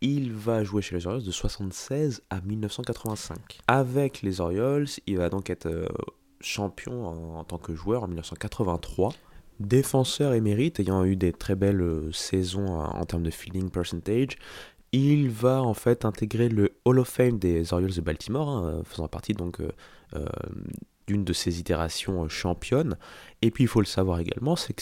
il 0.01 0.34
va 0.34 0.65
jouer 0.65 0.81
chez 0.81 0.96
les 0.96 1.08
Orioles 1.08 1.24
de 1.24 1.31
76 1.31 2.22
à 2.29 2.41
1985. 2.41 3.60
Avec 3.67 4.22
les 4.24 4.41
Orioles, 4.41 4.88
il 5.08 5.17
va 5.17 5.29
donc 5.29 5.50
être 5.50 5.88
champion 6.41 7.38
en, 7.38 7.43
tant 7.46 7.58
que 7.60 7.74
joueur 7.74 8.03
en 8.03 8.08
1983. 8.08 9.13
Défenseur 9.59 10.33
émérite, 10.33 10.79
ayant 10.79 11.03
eu 11.03 11.17
des 11.17 11.33
très 11.33 11.55
belles 11.55 11.81
euh, 11.81 12.11
saisons 12.13 12.79
en 12.79 13.05
termes 13.05 13.23
de 13.23 13.29
feeling 13.29 13.69
percentage, 13.69 14.37
il 14.93 15.29
va 15.29 15.61
en 15.61 15.73
fait 15.73 16.05
intégrer 16.05 16.47
le 16.47 16.77
Hall 16.85 16.99
of 16.99 17.09
Fame 17.09 17.37
des 17.39 17.73
Orioles 17.73 17.93
de 17.93 18.01
Baltimore, 18.01 18.49
hein, 18.49 18.81
faisant 18.85 19.09
partie 19.09 19.33
donc 19.33 19.59
euh, 19.59 19.69
euh, 20.15 20.25
d'une 21.07 21.25
de 21.25 21.33
ses 21.33 21.59
itérations 21.59 22.29
championnes. 22.29 22.97
Et 23.41 23.51
puis 23.51 23.65
il 23.65 23.67
faut 23.67 23.81
le 23.81 23.85
savoir 23.85 24.19
également, 24.19 24.55
c'est 24.55 24.73
que 24.73 24.81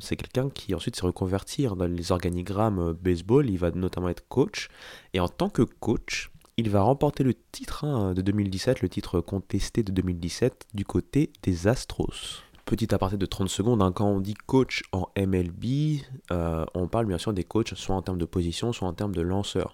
c'est 0.00 0.16
quelqu'un 0.16 0.48
qui 0.48 0.74
ensuite 0.74 0.96
s'est 0.96 1.06
reconverti 1.06 1.66
dans 1.66 1.86
les 1.86 2.10
organigrammes 2.10 2.94
baseball, 2.94 3.50
il 3.50 3.58
va 3.58 3.70
notamment 3.72 4.08
être 4.08 4.26
coach. 4.28 4.68
Et 5.12 5.20
en 5.20 5.28
tant 5.28 5.50
que 5.50 5.62
coach, 5.62 6.30
il 6.56 6.70
va 6.70 6.80
remporter 6.80 7.24
le 7.24 7.34
titre 7.52 7.84
hein, 7.84 8.14
de 8.14 8.22
2017, 8.22 8.80
le 8.80 8.88
titre 8.88 9.20
contesté 9.20 9.82
de 9.82 9.92
2017 9.92 10.66
du 10.74 10.84
côté 10.84 11.30
des 11.42 11.66
Astros. 11.68 12.42
Petit 12.68 12.94
aparté 12.94 13.16
de 13.16 13.24
30 13.24 13.48
secondes, 13.48 13.80
hein, 13.80 13.92
quand 13.92 14.06
on 14.06 14.20
dit 14.20 14.34
coach 14.34 14.82
en 14.92 15.08
MLB, 15.16 16.02
euh, 16.30 16.66
on 16.74 16.86
parle 16.86 17.06
bien 17.06 17.16
sûr 17.16 17.32
des 17.32 17.42
coachs 17.42 17.74
soit 17.74 17.96
en 17.96 18.02
termes 18.02 18.18
de 18.18 18.26
position, 18.26 18.74
soit 18.74 18.86
en 18.86 18.92
termes 18.92 19.14
de 19.14 19.22
lanceur. 19.22 19.72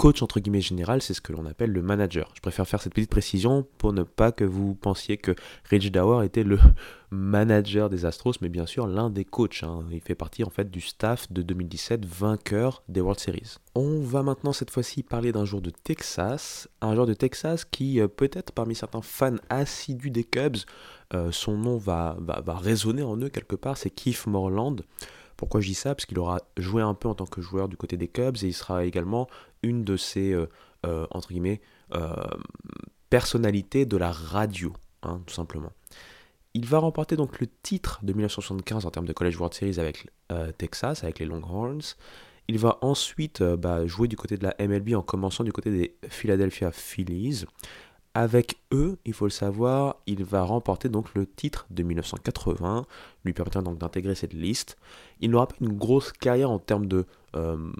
Coach 0.00 0.22
entre 0.22 0.40
guillemets 0.40 0.62
général, 0.62 1.02
c'est 1.02 1.12
ce 1.12 1.20
que 1.20 1.30
l'on 1.30 1.44
appelle 1.44 1.72
le 1.72 1.82
manager. 1.82 2.32
Je 2.34 2.40
préfère 2.40 2.66
faire 2.66 2.80
cette 2.80 2.94
petite 2.94 3.10
précision 3.10 3.66
pour 3.76 3.92
ne 3.92 4.02
pas 4.02 4.32
que 4.32 4.44
vous 4.44 4.74
pensiez 4.74 5.18
que 5.18 5.34
Rich 5.64 5.92
Dower 5.92 6.24
était 6.24 6.42
le 6.42 6.58
manager 7.10 7.90
des 7.90 8.06
Astros, 8.06 8.32
mais 8.40 8.48
bien 8.48 8.64
sûr 8.64 8.86
l'un 8.86 9.10
des 9.10 9.26
coachs. 9.26 9.62
Hein. 9.62 9.84
Il 9.92 10.00
fait 10.00 10.14
partie 10.14 10.42
en 10.42 10.48
fait 10.48 10.70
du 10.70 10.80
staff 10.80 11.30
de 11.30 11.42
2017 11.42 12.06
vainqueur 12.06 12.82
des 12.88 13.02
World 13.02 13.20
Series. 13.20 13.56
On 13.74 14.00
va 14.00 14.22
maintenant 14.22 14.54
cette 14.54 14.70
fois-ci 14.70 15.02
parler 15.02 15.32
d'un 15.32 15.44
jour 15.44 15.60
de 15.60 15.68
Texas, 15.68 16.66
un 16.80 16.94
joueur 16.94 17.06
de 17.06 17.12
Texas 17.12 17.66
qui 17.66 18.00
euh, 18.00 18.08
peut-être 18.08 18.52
parmi 18.52 18.74
certains 18.74 19.02
fans 19.02 19.36
assidus 19.50 20.10
des 20.10 20.24
Cubs, 20.24 20.56
euh, 21.12 21.30
son 21.30 21.58
nom 21.58 21.76
va, 21.76 22.16
va, 22.20 22.40
va 22.40 22.54
résonner 22.54 23.02
en 23.02 23.18
eux 23.18 23.28
quelque 23.28 23.56
part, 23.56 23.76
c'est 23.76 23.90
Keith 23.90 24.26
Morland. 24.26 24.76
Pourquoi 25.40 25.62
je 25.62 25.68
dis 25.68 25.74
ça? 25.74 25.94
Parce 25.94 26.04
qu'il 26.04 26.18
aura 26.18 26.42
joué 26.58 26.82
un 26.82 26.92
peu 26.92 27.08
en 27.08 27.14
tant 27.14 27.24
que 27.24 27.40
joueur 27.40 27.70
du 27.70 27.78
côté 27.78 27.96
des 27.96 28.08
Cubs 28.08 28.36
et 28.42 28.48
il 28.48 28.52
sera 28.52 28.84
également 28.84 29.26
une 29.62 29.84
de 29.84 29.96
ces, 29.96 30.34
euh, 30.34 30.50
euh, 30.84 31.06
entre 31.10 31.28
guillemets, 31.28 31.62
euh, 31.94 32.12
personnalités 33.08 33.86
de 33.86 33.96
la 33.96 34.12
radio, 34.12 34.74
hein, 35.02 35.22
tout 35.24 35.32
simplement. 35.32 35.72
Il 36.52 36.66
va 36.66 36.76
remporter 36.76 37.16
donc 37.16 37.40
le 37.40 37.46
titre 37.62 38.00
de 38.02 38.12
1975 38.12 38.84
en 38.84 38.90
termes 38.90 39.06
de 39.06 39.14
College 39.14 39.38
World 39.38 39.54
Series 39.54 39.80
avec 39.80 40.08
Texas, 40.58 41.04
avec 41.04 41.20
les 41.20 41.24
Longhorns. 41.24 41.96
Il 42.46 42.58
va 42.58 42.76
ensuite 42.82 43.42
bah, 43.42 43.86
jouer 43.86 44.08
du 44.08 44.16
côté 44.16 44.36
de 44.36 44.44
la 44.44 44.54
MLB 44.58 44.94
en 44.94 45.00
commençant 45.00 45.42
du 45.42 45.52
côté 45.52 45.70
des 45.70 45.96
Philadelphia 46.10 46.70
Phillies. 46.70 47.46
Avec 48.14 48.58
eux, 48.72 48.98
il 49.04 49.12
faut 49.12 49.26
le 49.26 49.30
savoir, 49.30 49.96
il 50.06 50.24
va 50.24 50.42
remporter 50.42 50.88
donc 50.88 51.14
le 51.14 51.26
titre 51.26 51.66
de 51.70 51.84
1980, 51.84 52.84
lui 53.24 53.32
permettant 53.32 53.62
donc 53.62 53.78
d'intégrer 53.78 54.16
cette 54.16 54.32
liste. 54.32 54.76
Il 55.20 55.30
n'aura 55.30 55.46
pas 55.46 55.54
une 55.60 55.76
grosse 55.76 56.12
carrière 56.12 56.50
en 56.50 56.58
termes 56.58 56.86
de... 56.86 57.06
Euh, 57.36 57.70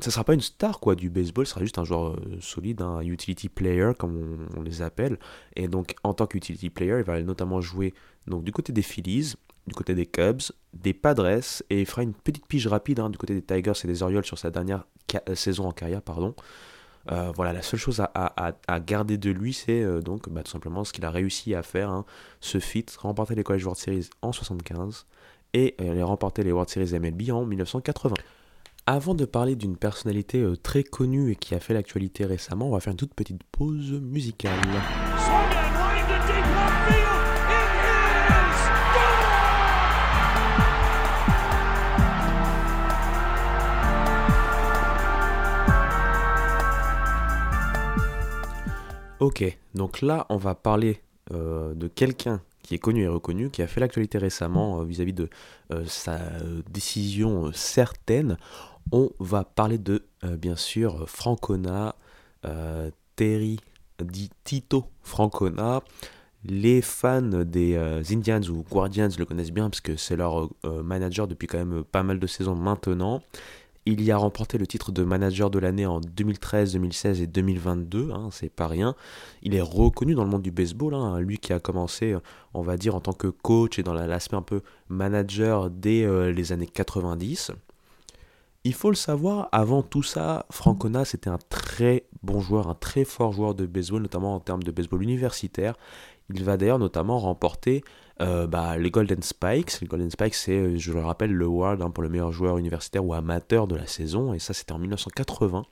ça 0.00 0.10
sera 0.10 0.24
pas 0.24 0.34
une 0.34 0.40
star 0.40 0.80
quoi 0.80 0.94
du 0.94 1.08
baseball, 1.08 1.46
ce 1.46 1.52
sera 1.52 1.62
juste 1.62 1.78
un 1.78 1.84
joueur 1.84 2.14
euh, 2.14 2.38
solide, 2.40 2.82
un 2.82 3.00
utility 3.00 3.48
player 3.48 3.92
comme 3.96 4.48
on, 4.56 4.62
les 4.62 4.82
appelle. 4.82 5.18
Et 5.54 5.68
donc 5.68 5.94
en 6.02 6.12
tant 6.12 6.26
qu'utility 6.26 6.68
player, 6.68 6.98
il 6.98 7.04
va 7.04 7.22
notamment 7.22 7.60
jouer 7.60 7.94
donc 8.26 8.44
du 8.44 8.52
côté 8.52 8.72
des 8.72 8.82
Phillies, 8.82 9.34
du 9.66 9.74
côté 9.74 9.94
des 9.94 10.06
Cubs, 10.06 10.42
des 10.74 10.92
Padres 10.92 11.40
et 11.70 11.80
il 11.80 11.86
fera 11.86 12.02
une 12.02 12.14
petite 12.14 12.46
pige 12.46 12.66
rapide 12.66 13.00
hein, 13.00 13.10
du 13.10 13.16
côté 13.16 13.34
des 13.34 13.42
Tigers 13.42 13.72
et 13.84 13.86
des 13.86 14.02
Orioles 14.02 14.26
sur 14.26 14.38
sa 14.38 14.50
dernière 14.50 14.86
euh, 15.28 15.34
saison 15.34 15.66
en 15.68 15.72
carrière, 15.72 16.02
pardon. 16.02 16.34
Euh, 17.10 17.32
voilà, 17.34 17.52
la 17.52 17.62
seule 17.62 17.78
chose 17.78 18.00
à, 18.00 18.80
garder 18.80 19.18
de 19.18 19.30
lui, 19.30 19.52
c'est 19.52 19.82
euh, 19.82 20.00
donc 20.00 20.28
bah, 20.28 20.42
tout 20.42 20.50
simplement 20.50 20.84
ce 20.84 20.92
qu'il 20.92 21.04
a 21.04 21.10
réussi 21.10 21.54
à 21.54 21.62
faire, 21.62 21.90
hein, 21.90 22.04
ce 22.40 22.58
fit, 22.58 22.86
remporter 22.98 23.34
les 23.34 23.44
College 23.44 23.64
World 23.64 23.78
Series 23.78 24.10
en 24.22 24.32
75 24.32 25.06
et 25.54 25.76
euh, 25.80 26.04
remporter 26.04 26.42
les 26.42 26.52
World 26.52 26.68
Series 26.68 26.98
MLB 26.98 27.30
en 27.30 27.44
1980. 27.44 28.14
Avant 28.86 29.14
de 29.14 29.24
parler 29.24 29.56
d'une 29.56 29.76
personnalité 29.76 30.44
très 30.62 30.84
connue 30.84 31.32
et 31.32 31.36
qui 31.36 31.56
a 31.56 31.60
fait 31.60 31.74
l'actualité 31.74 32.24
récemment, 32.24 32.68
on 32.68 32.72
va 32.72 32.80
faire 32.80 32.92
une 32.92 32.96
toute 32.96 33.14
petite 33.14 33.42
pause 33.50 33.92
musicale. 33.92 34.60
Ok, 49.18 49.58
donc 49.74 50.02
là 50.02 50.26
on 50.28 50.36
va 50.36 50.54
parler 50.54 51.00
euh, 51.32 51.72
de 51.74 51.88
quelqu'un 51.88 52.42
qui 52.62 52.74
est 52.74 52.78
connu 52.78 53.04
et 53.04 53.08
reconnu, 53.08 53.48
qui 53.48 53.62
a 53.62 53.66
fait 53.66 53.80
l'actualité 53.80 54.18
récemment 54.18 54.80
euh, 54.80 54.84
vis-à-vis 54.84 55.14
de 55.14 55.30
euh, 55.72 55.84
sa 55.86 56.18
décision 56.68 57.50
certaine. 57.54 58.36
On 58.92 59.10
va 59.18 59.42
parler 59.44 59.78
de, 59.78 60.04
bien 60.22 60.54
sûr, 60.54 61.08
Francona, 61.08 61.96
Terry 63.16 63.58
dit 64.00 64.30
Tito 64.44 64.84
Francona. 65.02 65.82
Les 66.44 66.82
fans 66.82 67.20
des 67.22 67.76
Indians 68.12 68.42
ou 68.48 68.62
Guardians 68.70 69.08
le 69.18 69.24
connaissent 69.24 69.50
bien 69.50 69.68
parce 69.68 69.80
que 69.80 69.96
c'est 69.96 70.14
leur 70.14 70.50
manager 70.62 71.26
depuis 71.26 71.48
quand 71.48 71.58
même 71.58 71.82
pas 71.82 72.04
mal 72.04 72.20
de 72.20 72.26
saisons 72.28 72.54
maintenant. 72.54 73.22
Il 73.88 74.02
y 74.02 74.10
a 74.10 74.16
remporté 74.16 74.58
le 74.58 74.66
titre 74.66 74.90
de 74.90 75.04
manager 75.04 75.48
de 75.48 75.60
l'année 75.60 75.86
en 75.86 76.00
2013, 76.00 76.72
2016 76.72 77.22
et 77.22 77.28
2022, 77.28 78.10
hein, 78.10 78.30
c'est 78.32 78.48
pas 78.48 78.66
rien. 78.66 78.96
Il 79.42 79.54
est 79.54 79.60
reconnu 79.60 80.16
dans 80.16 80.24
le 80.24 80.30
monde 80.30 80.42
du 80.42 80.50
baseball, 80.50 80.92
hein, 80.92 81.20
lui 81.20 81.38
qui 81.38 81.52
a 81.52 81.60
commencé, 81.60 82.16
on 82.52 82.62
va 82.62 82.76
dire, 82.76 82.96
en 82.96 83.00
tant 83.00 83.12
que 83.12 83.28
coach 83.28 83.78
et 83.78 83.84
dans 83.84 83.94
l'aspect 83.94 84.34
un 84.34 84.42
peu 84.42 84.62
manager 84.88 85.70
dès 85.70 86.02
euh, 86.02 86.32
les 86.32 86.50
années 86.50 86.66
90. 86.66 87.52
Il 88.64 88.74
faut 88.74 88.90
le 88.90 88.96
savoir, 88.96 89.48
avant 89.52 89.84
tout 89.84 90.02
ça, 90.02 90.46
Francona 90.50 91.04
c'était 91.04 91.30
un 91.30 91.38
très 91.48 92.08
bon 92.24 92.40
joueur, 92.40 92.68
un 92.68 92.74
très 92.74 93.04
fort 93.04 93.32
joueur 93.32 93.54
de 93.54 93.66
baseball, 93.66 94.02
notamment 94.02 94.34
en 94.34 94.40
termes 94.40 94.64
de 94.64 94.72
baseball 94.72 95.04
universitaire. 95.04 95.76
Il 96.34 96.42
va 96.42 96.56
d'ailleurs 96.56 96.80
notamment 96.80 97.20
remporter 97.20 97.84
euh, 98.20 98.46
bah, 98.46 98.78
les 98.78 98.90
Golden 98.90 99.22
Spikes. 99.22 99.80
Les 99.80 99.86
Golden 99.86 100.10
Spikes, 100.10 100.34
c'est, 100.34 100.56
euh, 100.56 100.76
je 100.76 100.92
le 100.92 101.00
rappelle, 101.00 101.32
le 101.32 101.44
award 101.44 101.82
hein, 101.82 101.90
pour 101.90 102.02
le 102.02 102.08
meilleur 102.08 102.32
joueur 102.32 102.58
universitaire 102.58 103.04
ou 103.04 103.14
amateur 103.14 103.66
de 103.66 103.76
la 103.76 103.86
saison. 103.86 104.32
Et 104.32 104.38
ça, 104.38 104.54
c'était 104.54 104.72
en 104.72 104.78
1980. 104.78 105.64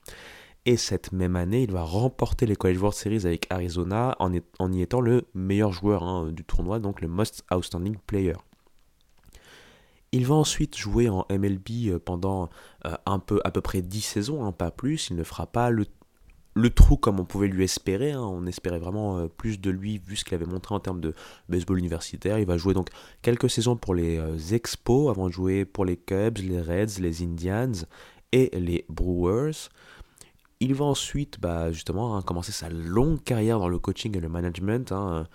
Et 0.67 0.77
cette 0.77 1.13
même 1.13 1.37
année, 1.37 1.63
il 1.63 1.73
va 1.73 1.83
remporter 1.83 2.47
les 2.47 2.57
College 2.57 2.79
World 2.79 2.97
Series 2.97 3.27
avec 3.27 3.47
Arizona 3.51 4.17
en, 4.19 4.33
y 4.33 4.81
étant 4.81 5.01
le 5.01 5.27
meilleur 5.35 5.73
joueur 5.73 6.03
hein, 6.03 6.33
du 6.33 6.43
tournoi, 6.43 6.79
donc 6.79 7.03
le 7.03 7.09
Most 7.09 7.45
Outstanding 7.53 7.97
Player. 8.07 8.37
Il 10.13 10.27
va 10.27 10.37
ensuite 10.37 10.77
jouer 10.77 11.09
en 11.09 11.27
MLB 11.31 11.89
euh, 11.89 11.99
pendant 11.99 12.49
un 13.05 13.19
peu, 13.19 13.41
à 13.45 13.51
peu 13.51 13.61
près 13.61 13.83
10 13.83 14.01
saisons, 14.01 14.45
hein, 14.45 14.53
pas 14.53 14.71
plus. 14.71 15.09
Il 15.11 15.17
ne 15.17 15.25
fera 15.25 15.47
pas 15.47 15.71
le, 15.71 15.87
le 16.55 16.71
trou 16.71 16.97
comme 16.97 17.21
on 17.21 17.25
pouvait 17.25 17.49
lui 17.49 17.65
espérer. 17.65 18.13
Hein. 18.13 18.23
On 18.23 18.47
espérait 18.47 18.79
vraiment 18.79 19.19
euh, 19.19 19.29
plus 19.29 19.61
de 19.61 19.71
lui 19.71 19.99
vu 19.99 20.17
ce 20.17 20.25
qu'il 20.25 20.35
avait 20.35 20.47
montré 20.47 20.75
en 20.75 20.81
termes 20.81 21.01
de 21.01 21.15
baseball 21.49 21.79
universitaire. 21.79 22.39
Il 22.39 22.47
va 22.47 22.57
jouer 22.57 22.75
donc 22.75 22.89
quelques 23.23 23.51
saisons 23.51 23.77
pour 23.77 23.95
les 23.95 24.19
euh, 24.19 24.37
Expos 24.53 25.11
avant 25.11 25.27
de 25.27 25.33
jouer 25.33 25.65
pour 25.65 25.85
les 25.85 25.97
Cubs, 25.97 26.39
les 26.39 26.61
Reds, 26.61 27.01
les 27.01 27.23
Indians 27.23 27.73
et 28.33 28.51
les 28.59 28.85
Brewers. 28.89 29.69
Il 30.61 30.75
va 30.75 30.85
ensuite 30.85 31.41
bah, 31.41 31.73
justement 31.73 32.17
hein, 32.17 32.23
commencer 32.23 32.53
sa 32.53 32.71
longue 32.71 33.23
carrière 33.23 33.59
dans 33.59 33.69
le 33.69 33.79
coaching 33.79 34.17
et 34.17 34.21
le 34.21 34.29
management. 34.29 34.93
Hein, 34.93 35.27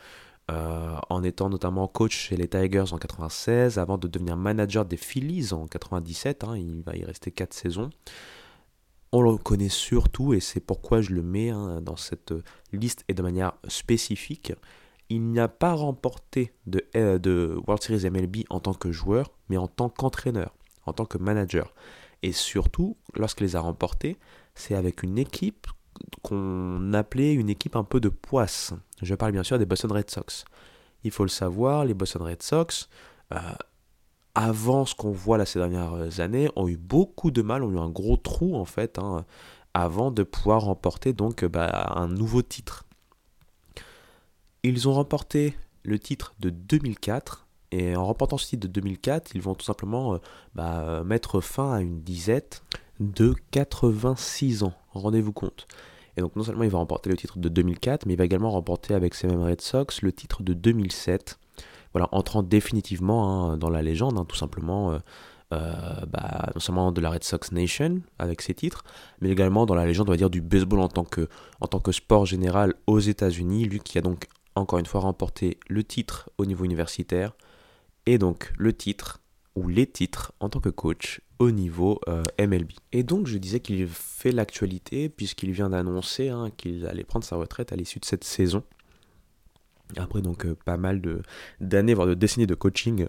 euh, 0.50 0.98
en 1.10 1.22
étant 1.22 1.48
notamment 1.50 1.88
coach 1.88 2.30
chez 2.30 2.36
les 2.36 2.48
Tigers 2.48 2.92
en 2.92 2.98
96, 2.98 3.78
avant 3.78 4.00
de 4.00 4.08
devenir 4.08 4.36
manager 4.36 4.84
des 4.84 4.98
Phillies 4.98 5.54
en 5.54 5.68
97. 5.68 6.44
il 6.56 6.82
va 6.82 6.96
y 6.96 7.06
rester 7.06 7.30
4 7.30 7.54
saisons 7.54 7.92
on 9.12 9.22
le 9.22 9.38
connaît 9.38 9.70
surtout, 9.70 10.34
et 10.34 10.40
c'est 10.40 10.60
pourquoi 10.60 11.02
je 11.02 11.12
le 11.12 11.24
mets 11.24 11.50
hein, 11.50 11.82
dans 11.82 11.96
cette 11.96 12.34
liste 12.72 13.04
et 13.08 13.14
de 13.14 13.22
manière 13.22 13.54
spécifique. 13.68 14.54
Il 15.10 15.32
n'a 15.32 15.48
pas 15.48 15.74
remporté 15.74 16.54
de, 16.68 16.86
euh, 16.96 17.60
World 17.66 17.82
Series 17.82 18.10
MLB 18.10 18.44
en 18.50 18.60
tant 18.60 18.74
que 18.74 18.92
joueur, 18.92 19.32
mais 19.50 19.58
en 19.58 19.68
tant 19.68 19.90
qu'entraîneur, 19.90 20.54
en 20.86 20.94
tant 20.94 21.06
que 21.06 21.18
manager. 21.18 21.74
Et 22.22 22.32
surtout, 22.32 22.98
lorsqu'il 23.16 23.48
les 23.48 23.56
a 23.56 23.62
remportés, 23.62 24.18
c'est 24.54 24.76
avec 24.76 25.02
une 25.02 25.18
équipe 25.18 25.68
qu'on 26.22 26.94
appelait 26.94 27.34
une 27.34 27.50
équipe 27.50 27.76
un 27.76 27.84
peu 27.84 28.00
de 28.00 28.10
poisse. 28.10 28.74
Je 29.02 29.16
parle 29.16 29.32
bien 29.32 29.44
sûr 29.44 29.58
des 29.58 29.66
Boston 29.66 29.92
Red 29.92 30.10
Sox. 30.12 30.46
Il 31.04 31.12
faut 31.12 31.24
le 31.24 31.30
savoir, 31.30 31.86
les 31.86 31.94
Boston 31.94 32.22
Red 32.22 32.44
Sox, 32.44 32.90
euh, 33.34 33.40
avant 34.40 34.86
ce 34.86 34.96
qu'on 34.96 35.12
voit 35.12 35.38
là 35.38 35.46
ces 35.46 35.60
dernières 35.60 36.22
années, 36.22 36.50
ont 36.56 36.70
eu 36.70 36.78
beaucoup 36.78 37.30
de 37.30 37.42
mal, 37.42 37.62
ont 37.62 37.74
eu 37.74 37.78
un 37.78 37.90
gros 37.90 38.16
trou 38.16 38.56
en 38.56 38.64
fait, 38.64 38.98
hein, 38.98 39.26
avant 39.74 40.12
de 40.12 40.24
pouvoir 40.24 40.62
remporter 40.62 41.12
donc 41.12 41.44
bah, 41.44 41.92
un 41.98 42.08
nouveau 42.08 42.42
titre. 42.42 42.86
Ils 44.64 44.88
ont 44.88 44.94
remporté 44.94 45.56
le 45.84 46.00
titre 46.00 46.36
de 46.40 46.50
2004, 46.50 47.48
et 47.72 47.98
en 47.98 48.06
remportant 48.06 48.38
ce 48.38 48.48
titre 48.48 48.66
de 48.66 48.72
2004, 48.72 49.32
ils 49.36 49.42
vont 49.42 49.56
tout 49.56 49.66
simplement 49.66 50.14
euh, 50.14 50.18
bah, 50.56 51.04
mettre 51.04 51.42
fin 51.42 51.74
à 51.74 51.82
une 51.82 52.00
disette 52.00 52.64
de 53.02 53.36
86 53.52 54.64
ans. 54.64 54.74
Rendez-vous 54.92 55.34
compte. 55.34 55.68
Et 56.16 56.22
donc 56.22 56.38
non 56.38 56.44
seulement 56.44 56.64
il 56.64 56.70
va 56.70 56.78
remporter 56.78 57.10
le 57.10 57.18
titre 57.18 57.40
de 57.40 57.50
2004, 57.50 58.06
mais 58.06 58.14
il 58.14 58.18
va 58.18 58.24
également 58.24 58.52
remporter 58.52 58.94
avec 58.94 59.16
ces 59.16 59.28
mêmes 59.28 59.44
Red 59.44 59.60
Sox 59.60 60.02
le 60.02 60.14
titre 60.14 60.44
de 60.44 60.54
2007 60.54 61.38
voilà, 61.94 62.08
entrant 62.12 62.44
définitivement 62.44 63.52
hein, 63.52 63.58
dans 63.58 63.70
la 63.70 63.82
légende, 63.82 64.18
hein, 64.18 64.26
tout 64.26 64.36
simplement, 64.36 64.92
euh, 64.92 65.00
euh, 65.52 66.06
bah, 66.08 66.52
non 66.54 66.60
seulement 66.60 66.92
de 66.92 67.02
la 67.02 67.10
Red 67.10 67.24
Sox 67.24 67.52
Nation 67.52 68.02
avec 68.20 68.42
ses 68.42 68.54
titres, 68.54 68.84
mais 69.22 69.30
également 69.30 69.66
dans 69.66 69.76
la 69.76 69.86
légende, 69.86 70.14
du 70.30 70.42
baseball 70.42 70.80
en 70.80 70.90
tant 70.90 71.04
que, 71.04 71.28
en 71.60 71.68
tant 71.68 71.80
que 71.80 71.92
sport 71.92 72.26
général 72.26 72.76
aux 72.86 73.00
États-Unis, 73.00 73.66
lui 73.66 73.80
qui 73.80 73.98
a 73.98 74.02
donc 74.02 74.28
encore 74.56 74.80
une 74.80 74.86
fois 74.86 75.02
remporté 75.02 75.58
le 75.68 75.84
titre 75.84 76.30
au 76.38 76.46
niveau 76.46 76.66
universitaire 76.66 77.34
et 78.06 78.18
donc 78.18 78.52
le 78.58 78.74
titre 78.74 79.22
ou 79.56 79.68
les 79.68 79.88
titres 79.88 80.34
en 80.40 80.50
tant 80.50 80.60
que 80.60 80.70
coach 80.70 81.22
au 81.40 81.52
niveau 81.52 82.00
euh, 82.08 82.24
MLB. 82.40 82.72
Et 82.92 83.04
donc 83.04 83.28
je 83.28 83.38
disais 83.38 83.60
qu'il 83.60 83.88
fait 83.88 84.32
l'actualité 84.32 85.10
puisqu'il 85.10 85.52
vient 85.52 85.70
d'annoncer 85.70 86.30
hein, 86.30 86.52
qu'il 86.58 86.86
allait 86.86 87.04
prendre 87.04 87.26
sa 87.26 87.38
retraite 87.38 87.74
à 87.74 87.76
l'issue 87.76 88.00
de 88.00 88.06
cette 88.06 88.24
saison. 88.24 88.64
Après 89.98 90.22
donc 90.22 90.46
euh, 90.46 90.56
pas 90.66 90.78
mal 90.78 91.02
de 91.02 91.22
d'années, 91.60 91.94
voire 91.94 92.08
de 92.08 92.14
décennies 92.14 92.48
de 92.48 92.56
coaching 92.56 93.08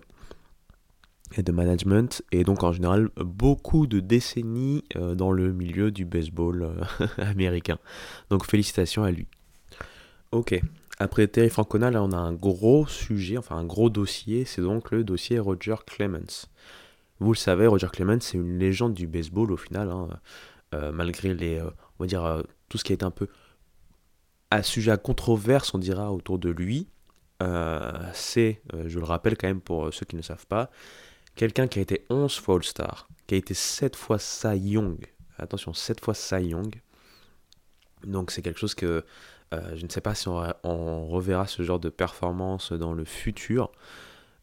et 1.36 1.42
de 1.42 1.52
management, 1.52 2.22
et 2.32 2.42
donc 2.42 2.64
en 2.64 2.72
général 2.72 3.10
beaucoup 3.16 3.86
de 3.86 4.00
décennies 4.00 4.84
euh, 4.96 5.14
dans 5.14 5.30
le 5.30 5.52
milieu 5.52 5.90
du 5.90 6.04
baseball 6.04 6.62
euh, 6.62 7.06
américain. 7.18 7.78
Donc 8.30 8.46
félicitations 8.46 9.04
à 9.04 9.10
lui. 9.10 9.26
Ok, 10.32 10.60
après 10.98 11.26
Terry 11.28 11.50
Francona, 11.50 11.90
là 11.90 12.02
on 12.02 12.12
a 12.12 12.16
un 12.16 12.32
gros 12.32 12.86
sujet, 12.86 13.36
enfin 13.36 13.56
un 13.56 13.64
gros 13.64 13.90
dossier, 13.90 14.44
c'est 14.44 14.62
donc 14.62 14.90
le 14.90 15.04
dossier 15.04 15.38
Roger 15.38 15.76
Clemens. 15.86 16.46
Vous 17.18 17.32
le 17.32 17.36
savez, 17.38 17.66
Roger 17.66 17.88
Clemens 17.92 18.20
c'est 18.22 18.38
une 18.38 18.58
légende 18.58 18.94
du 18.94 19.06
baseball 19.06 19.52
au 19.52 19.56
final, 19.56 19.90
hein, 19.90 20.08
malgré 20.92 21.34
les, 21.34 21.60
on 21.60 22.04
va 22.04 22.06
dire, 22.06 22.42
tout 22.68 22.78
ce 22.78 22.84
qui 22.84 22.92
a 22.92 22.94
été 22.94 23.04
un 23.04 23.10
peu 23.10 23.28
à 24.50 24.62
sujet 24.62 24.90
à 24.90 24.96
controverse, 24.96 25.74
on 25.74 25.78
dira, 25.78 26.12
autour 26.12 26.38
de 26.38 26.50
lui. 26.50 26.88
Euh, 27.42 27.92
c'est, 28.12 28.60
euh, 28.74 28.84
je 28.88 28.98
le 28.98 29.04
rappelle 29.04 29.36
quand 29.36 29.48
même 29.48 29.60
pour 29.60 29.92
ceux 29.94 30.04
qui 30.04 30.16
ne 30.16 30.22
savent 30.22 30.46
pas, 30.46 30.70
quelqu'un 31.36 31.68
qui 31.68 31.78
a 31.78 31.82
été 31.82 32.04
11 32.10 32.38
fois 32.38 32.56
All-Star, 32.56 33.08
qui 33.26 33.34
a 33.34 33.38
été 33.38 33.54
7 33.54 33.96
fois 33.96 34.18
Cy 34.18 34.58
Young. 34.58 35.06
Attention, 35.38 35.72
7 35.72 36.04
fois 36.04 36.14
Cy 36.14 36.48
Young. 36.48 36.80
Donc 38.04 38.30
c'est 38.30 38.42
quelque 38.42 38.58
chose 38.58 38.74
que 38.74 39.04
euh, 39.52 39.76
je 39.76 39.84
ne 39.84 39.90
sais 39.90 40.00
pas 40.00 40.14
si 40.14 40.28
on, 40.28 41.08
reverra 41.08 41.46
ce 41.46 41.62
genre 41.62 41.80
de 41.80 41.88
performance 41.88 42.72
dans 42.72 42.92
le 42.92 43.04
futur. 43.04 43.72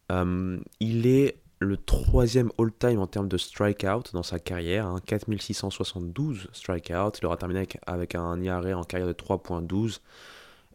il 0.10 1.08
est 1.08 1.38
le 1.60 1.78
troisième 1.78 2.52
all-time 2.60 3.00
en 3.00 3.08
termes 3.08 3.28
de 3.28 3.38
strikeout 3.38 4.12
dans 4.14 4.24
sa 4.24 4.40
carrière, 4.40 4.86
hein, 4.86 5.00
4672 5.06 6.50
strikeouts. 6.54 7.18
Il 7.20 7.26
aura 7.26 7.38
terminé 7.38 7.68
avec, 7.86 8.16
un 8.16 8.42
IRA 8.42 8.78
en 8.78 8.84
carrière 8.84 9.08
de 9.08 9.14
3.12. 9.14 10.00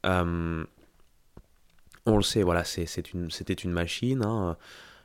Euh, 0.05 0.65
on 2.05 2.17
le 2.17 2.23
sait, 2.23 2.43
voilà, 2.43 2.65
c'était 2.65 3.01
une, 3.53 3.71
machine. 3.71 4.25
Hein. 4.25 4.57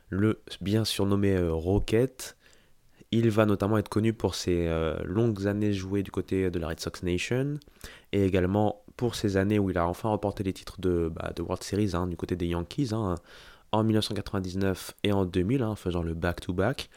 le 0.08 0.40
bien 0.60 0.84
surnommé 0.84 1.36
euh, 1.36 1.52
Rocket. 1.52 2.36
Il 3.10 3.30
va 3.30 3.46
notamment 3.46 3.78
être 3.78 3.88
connu 3.88 4.12
pour 4.12 4.34
ses 4.34 4.66
euh, 4.66 4.98
longues 5.04 5.46
années 5.46 5.72
jouées 5.72 6.02
du 6.02 6.10
côté 6.10 6.50
de 6.50 6.58
la 6.58 6.68
Red 6.68 6.80
Sox 6.80 7.02
Nation 7.04 7.58
et 8.12 8.24
également 8.24 8.82
pour 8.96 9.14
ses 9.14 9.36
années 9.36 9.58
où 9.58 9.70
il 9.70 9.78
a 9.78 9.86
enfin 9.86 10.08
remporté 10.10 10.42
les 10.42 10.52
titres 10.52 10.80
de, 10.80 11.10
bah, 11.14 11.32
de 11.34 11.40
World 11.40 11.62
Series 11.62 11.92
hein, 11.94 12.06
du 12.06 12.16
côté 12.16 12.36
des 12.36 12.48
Yankees 12.48 12.90
en 13.72 13.84
1999 13.84 14.94
et 15.04 15.12
en 15.12 15.24
2000, 15.24 15.62
hein, 15.62 15.76
faisant 15.76 16.02
le 16.02 16.14
back-to-back. 16.14 16.88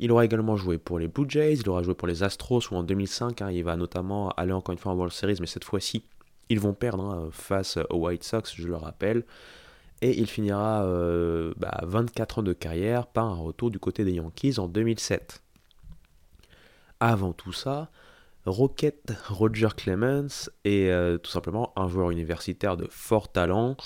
Il 0.00 0.12
aura 0.12 0.24
également 0.24 0.56
joué 0.56 0.78
pour 0.78 0.98
les 0.98 1.08
Blue 1.08 1.26
Jays, 1.28 1.54
il 1.54 1.68
aura 1.68 1.82
joué 1.82 1.94
pour 1.94 2.06
les 2.06 2.22
Astros, 2.22 2.70
ou 2.70 2.76
en 2.76 2.82
2005, 2.82 3.42
hein, 3.42 3.50
il 3.50 3.64
va 3.64 3.76
notamment 3.76 4.30
aller 4.30 4.52
encore 4.52 4.72
une 4.72 4.78
fois 4.78 4.92
en 4.92 4.94
World 4.94 5.12
Series, 5.12 5.38
mais 5.40 5.46
cette 5.46 5.64
fois-ci, 5.64 6.04
ils 6.48 6.60
vont 6.60 6.74
perdre 6.74 7.04
hein, 7.04 7.28
face 7.32 7.78
aux 7.90 7.98
White 7.98 8.24
Sox, 8.24 8.54
je 8.54 8.68
le 8.68 8.76
rappelle. 8.76 9.24
Et 10.00 10.16
il 10.18 10.28
finira 10.28 10.84
24 10.84 10.88
euh, 10.88 11.54
bah, 11.56 12.26
ans 12.36 12.42
de 12.42 12.52
carrière 12.52 13.06
par 13.08 13.24
un 13.26 13.34
retour 13.34 13.70
du 13.70 13.80
côté 13.80 14.04
des 14.04 14.12
Yankees 14.12 14.58
en 14.58 14.68
2007. 14.68 15.42
Avant 17.00 17.32
tout 17.32 17.52
ça, 17.52 17.90
Rocket 18.46 19.12
Roger 19.28 19.68
Clemens 19.76 20.50
est 20.64 20.88
euh, 20.88 21.18
tout 21.18 21.30
simplement 21.30 21.72
un 21.76 21.88
joueur 21.88 22.10
universitaire 22.10 22.76
de 22.76 22.86
fort 22.90 23.30
talent 23.30 23.76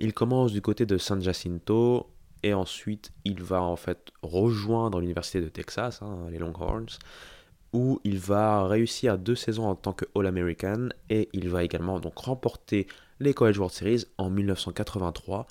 il 0.00 0.14
commence 0.14 0.52
du 0.52 0.62
côté 0.62 0.86
de 0.86 0.98
San 0.98 1.20
Jacinto 1.20 2.10
et 2.42 2.54
ensuite 2.54 3.12
il 3.24 3.42
va 3.42 3.62
en 3.62 3.76
fait 3.76 4.10
rejoindre 4.22 4.98
l'université 4.98 5.40
de 5.40 5.48
Texas, 5.48 6.00
hein, 6.02 6.26
les 6.30 6.38
Longhorns. 6.38 6.98
où 7.72 8.00
il 8.02 8.18
va 8.18 8.66
réussir 8.66 9.16
deux 9.18 9.36
saisons 9.36 9.66
en 9.68 9.76
tant 9.76 9.92
que 9.92 10.06
All-American 10.16 10.88
et 11.08 11.28
il 11.32 11.48
va 11.48 11.62
également 11.62 12.00
donc 12.00 12.18
remporter 12.18 12.88
les 13.20 13.34
College 13.34 13.58
World 13.58 13.74
Series 13.74 14.04
en 14.18 14.30
1983. 14.30 15.46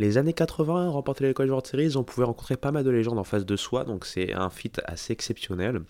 Les 0.00 0.16
années 0.16 0.32
80, 0.32 0.88
remporter 0.88 1.26
les 1.26 1.34
College 1.34 1.50
World 1.50 1.66
Series, 1.66 1.96
on 1.96 2.02
pouvait 2.02 2.24
rencontrer 2.24 2.56
pas 2.56 2.72
mal 2.72 2.82
de 2.82 2.90
légendes 2.90 3.18
en 3.18 3.24
face 3.24 3.44
de 3.44 3.54
soi, 3.54 3.84
donc 3.84 4.06
c'est 4.06 4.32
un 4.32 4.48
feat 4.48 4.80
assez 4.86 5.12
exceptionnel. 5.12 5.82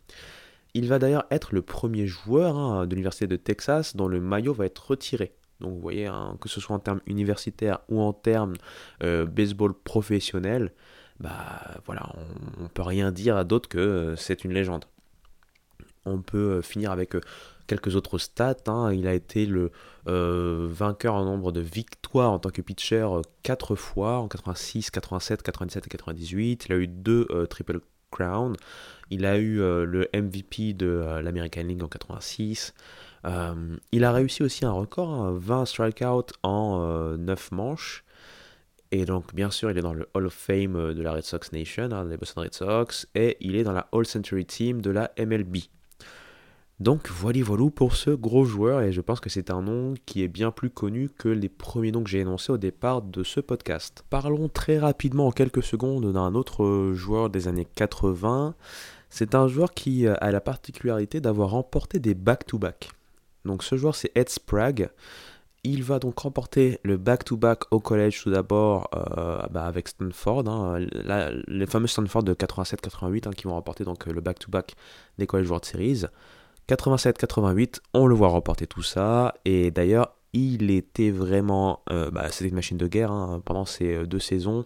Il 0.75 0.88
va 0.88 0.99
d'ailleurs 0.99 1.27
être 1.31 1.55
le 1.55 1.62
premier 1.62 2.07
joueur 2.09 2.57
hein, 2.57 2.87
de 2.87 2.90
l'université 2.90 3.29
de 3.29 3.37
Texas 3.37 3.96
dont 3.96 4.09
le 4.09 4.20
maillot 4.20 4.53
va 4.53 4.66
être 4.66 4.90
retiré. 4.90 5.33
Donc 5.61 5.75
vous 5.75 5.81
voyez, 5.81 6.07
hein, 6.07 6.37
que 6.40 6.49
ce 6.49 6.61
soit 6.61 6.75
en 6.75 6.79
termes 6.79 7.01
universitaires 7.07 7.81
ou 7.88 8.01
en 8.01 8.12
termes 8.12 8.55
euh, 9.03 9.27
baseball 9.27 9.75
professionnel, 9.75 10.73
bah 11.18 11.61
voilà, 11.85 12.11
on, 12.59 12.62
ne 12.62 12.68
peut 12.68 12.83
rien 12.83 13.12
dire 13.12 13.44
d'autre 13.44 13.68
que 13.68 13.79
euh, 13.79 14.16
c'est 14.16 14.44
une 14.44 14.53
légende. 14.53 14.87
On 16.07 16.23
peut 16.23 16.38
euh, 16.38 16.62
finir 16.62 16.92
avec 16.92 17.14
quelques 17.66 17.94
autres 17.94 18.18
stats. 18.18 18.57
Hein. 18.66 18.92
Il 18.92 19.07
a 19.07 19.14
été 19.14 19.46
le 19.46 19.70
vainqueur 20.07 21.14
en 21.14 21.25
nombre 21.25 21.53
de 21.53 21.61
victoires 21.61 22.33
en 22.33 22.38
tant 22.38 22.51
que 22.51 22.62
pitcher 22.62 23.07
4 23.42 23.77
fois, 23.77 24.18
en 24.18 24.29
86, 24.29 24.90
87, 24.90 25.42
97 25.42 25.87
et 25.87 25.90
98. 25.90 26.66
Il 26.66 26.73
a 26.73 26.77
eu 26.77 26.88
deux 26.88 27.29
triple 27.49 27.81
crown. 28.11 28.57
Il 29.11 29.25
a 29.25 29.38
eu 29.38 29.59
le 29.59 30.09
MVP 30.12 30.73
de 30.73 31.20
l'American 31.23 31.62
League 31.62 31.83
en 31.83 31.88
86. 31.88 32.75
Euh, 33.27 33.77
il 33.93 34.05
a 34.05 34.13
réussi 34.13 34.43
aussi 34.43 34.65
un 34.65 34.73
record, 34.73 35.33
20 35.33 35.61
hein, 35.61 35.65
strikeouts 35.67 36.33
en 36.43 37.17
9 37.17 37.49
euh, 37.53 37.57
manches. 37.57 38.05
Et 38.93 39.05
donc, 39.05 39.35
bien 39.35 39.51
sûr, 39.51 39.71
il 39.71 39.79
est 39.79 39.83
dans 39.83 39.93
le 39.93 40.09
Hall 40.15 40.27
of 40.27 40.35
Fame 40.35 40.75
euh, 40.75 40.95
de 40.95 41.03
la 41.03 41.13
Red 41.13 41.23
Sox 41.23 41.53
Nation, 41.53 41.91
hein, 41.93 42.05
des 42.07 42.17
Boston 42.17 42.45
Red 42.45 42.55
Sox, 42.55 43.07
et 43.15 43.37
il 43.41 43.55
est 43.55 43.63
dans 43.63 43.73
la 43.73 43.89
All 43.93 44.05
Century 44.05 44.45
Team 44.45 44.83
de 44.83 44.91
la 44.91 45.13
MLB. 45.19 45.59
Donc, 46.81 47.09
voilà, 47.09 47.41
voilà 47.43 47.71
pour 47.71 47.95
ce 47.95 48.11
gros 48.11 48.45
joueur, 48.45 48.81
et 48.81 48.91
je 48.91 49.01
pense 49.01 49.21
que 49.21 49.29
c'est 49.29 49.51
un 49.51 49.63
nom 49.63 49.95
qui 50.07 50.25
est 50.25 50.29
bien 50.29 50.51
plus 50.51 50.71
connu 50.71 51.09
que 51.09 51.29
les 51.29 51.51
premiers 51.51 51.93
noms 51.93 52.03
que 52.03 52.11
j'ai 52.11 52.21
énoncés 52.21 52.53
au 52.53 52.59
départ 52.59 53.03
de 53.03 53.23
ce 53.23 53.39
podcast. 53.39 54.03
Parlons 54.11 54.49
très 54.49 54.79
rapidement 54.79 55.29
en 55.29 55.31
quelques 55.31 55.63
secondes 55.63 56.11
d'un 56.13 56.35
autre 56.35 56.93
joueur 56.95 57.31
des 57.31 57.47
années 57.47 57.69
80. 57.77 58.55
C'est 59.11 59.35
un 59.35 59.47
joueur 59.47 59.73
qui 59.73 60.07
a 60.07 60.33
la 60.33 60.41
particularité 60.41 61.21
d'avoir 61.21 61.51
remporté 61.51 61.99
des 61.99 62.15
back-to-back. 62.15 62.91
Donc 63.44 63.62
ce 63.62 63.76
joueur 63.76 63.94
c'est 63.94 64.11
Ed 64.14 64.29
Sprague. 64.29 64.90
Il 65.62 65.83
va 65.83 65.98
donc 65.98 66.18
remporter 66.18 66.81
le 66.85 66.96
back-to-back 66.96 67.64
au 67.70 67.81
collège 67.81 68.22
tout 68.22 68.31
d'abord 68.31 68.88
euh, 68.94 69.42
bah, 69.50 69.66
avec 69.66 69.88
Stanford, 69.88 70.48
hein. 70.48 70.79
les 71.48 71.66
fameux 71.66 71.87
Stanford 71.87 72.22
de 72.22 72.33
87-88 72.33 73.29
hein, 73.29 73.31
qui 73.37 73.44
vont 73.44 73.53
remporter 73.53 73.85
donc 73.85 74.07
le 74.07 74.22
back-to-back 74.22 74.74
des 75.18 75.26
College 75.26 75.48
World 75.48 75.64
Series. 75.66 76.05
87-88, 76.66 77.81
on 77.92 78.07
le 78.07 78.14
voit 78.14 78.29
remporter 78.29 78.66
tout 78.66 78.83
ça 78.83 79.35
et 79.44 79.70
d'ailleurs 79.70 80.14
il 80.33 80.70
était 80.70 81.11
vraiment, 81.11 81.83
euh, 81.90 82.11
bah, 82.11 82.31
c'était 82.31 82.48
une 82.48 82.55
machine 82.55 82.79
de 82.79 82.87
guerre 82.87 83.11
hein, 83.11 83.42
pendant 83.44 83.64
ces 83.64 83.96
euh, 83.96 84.07
deux 84.07 84.18
saisons. 84.20 84.64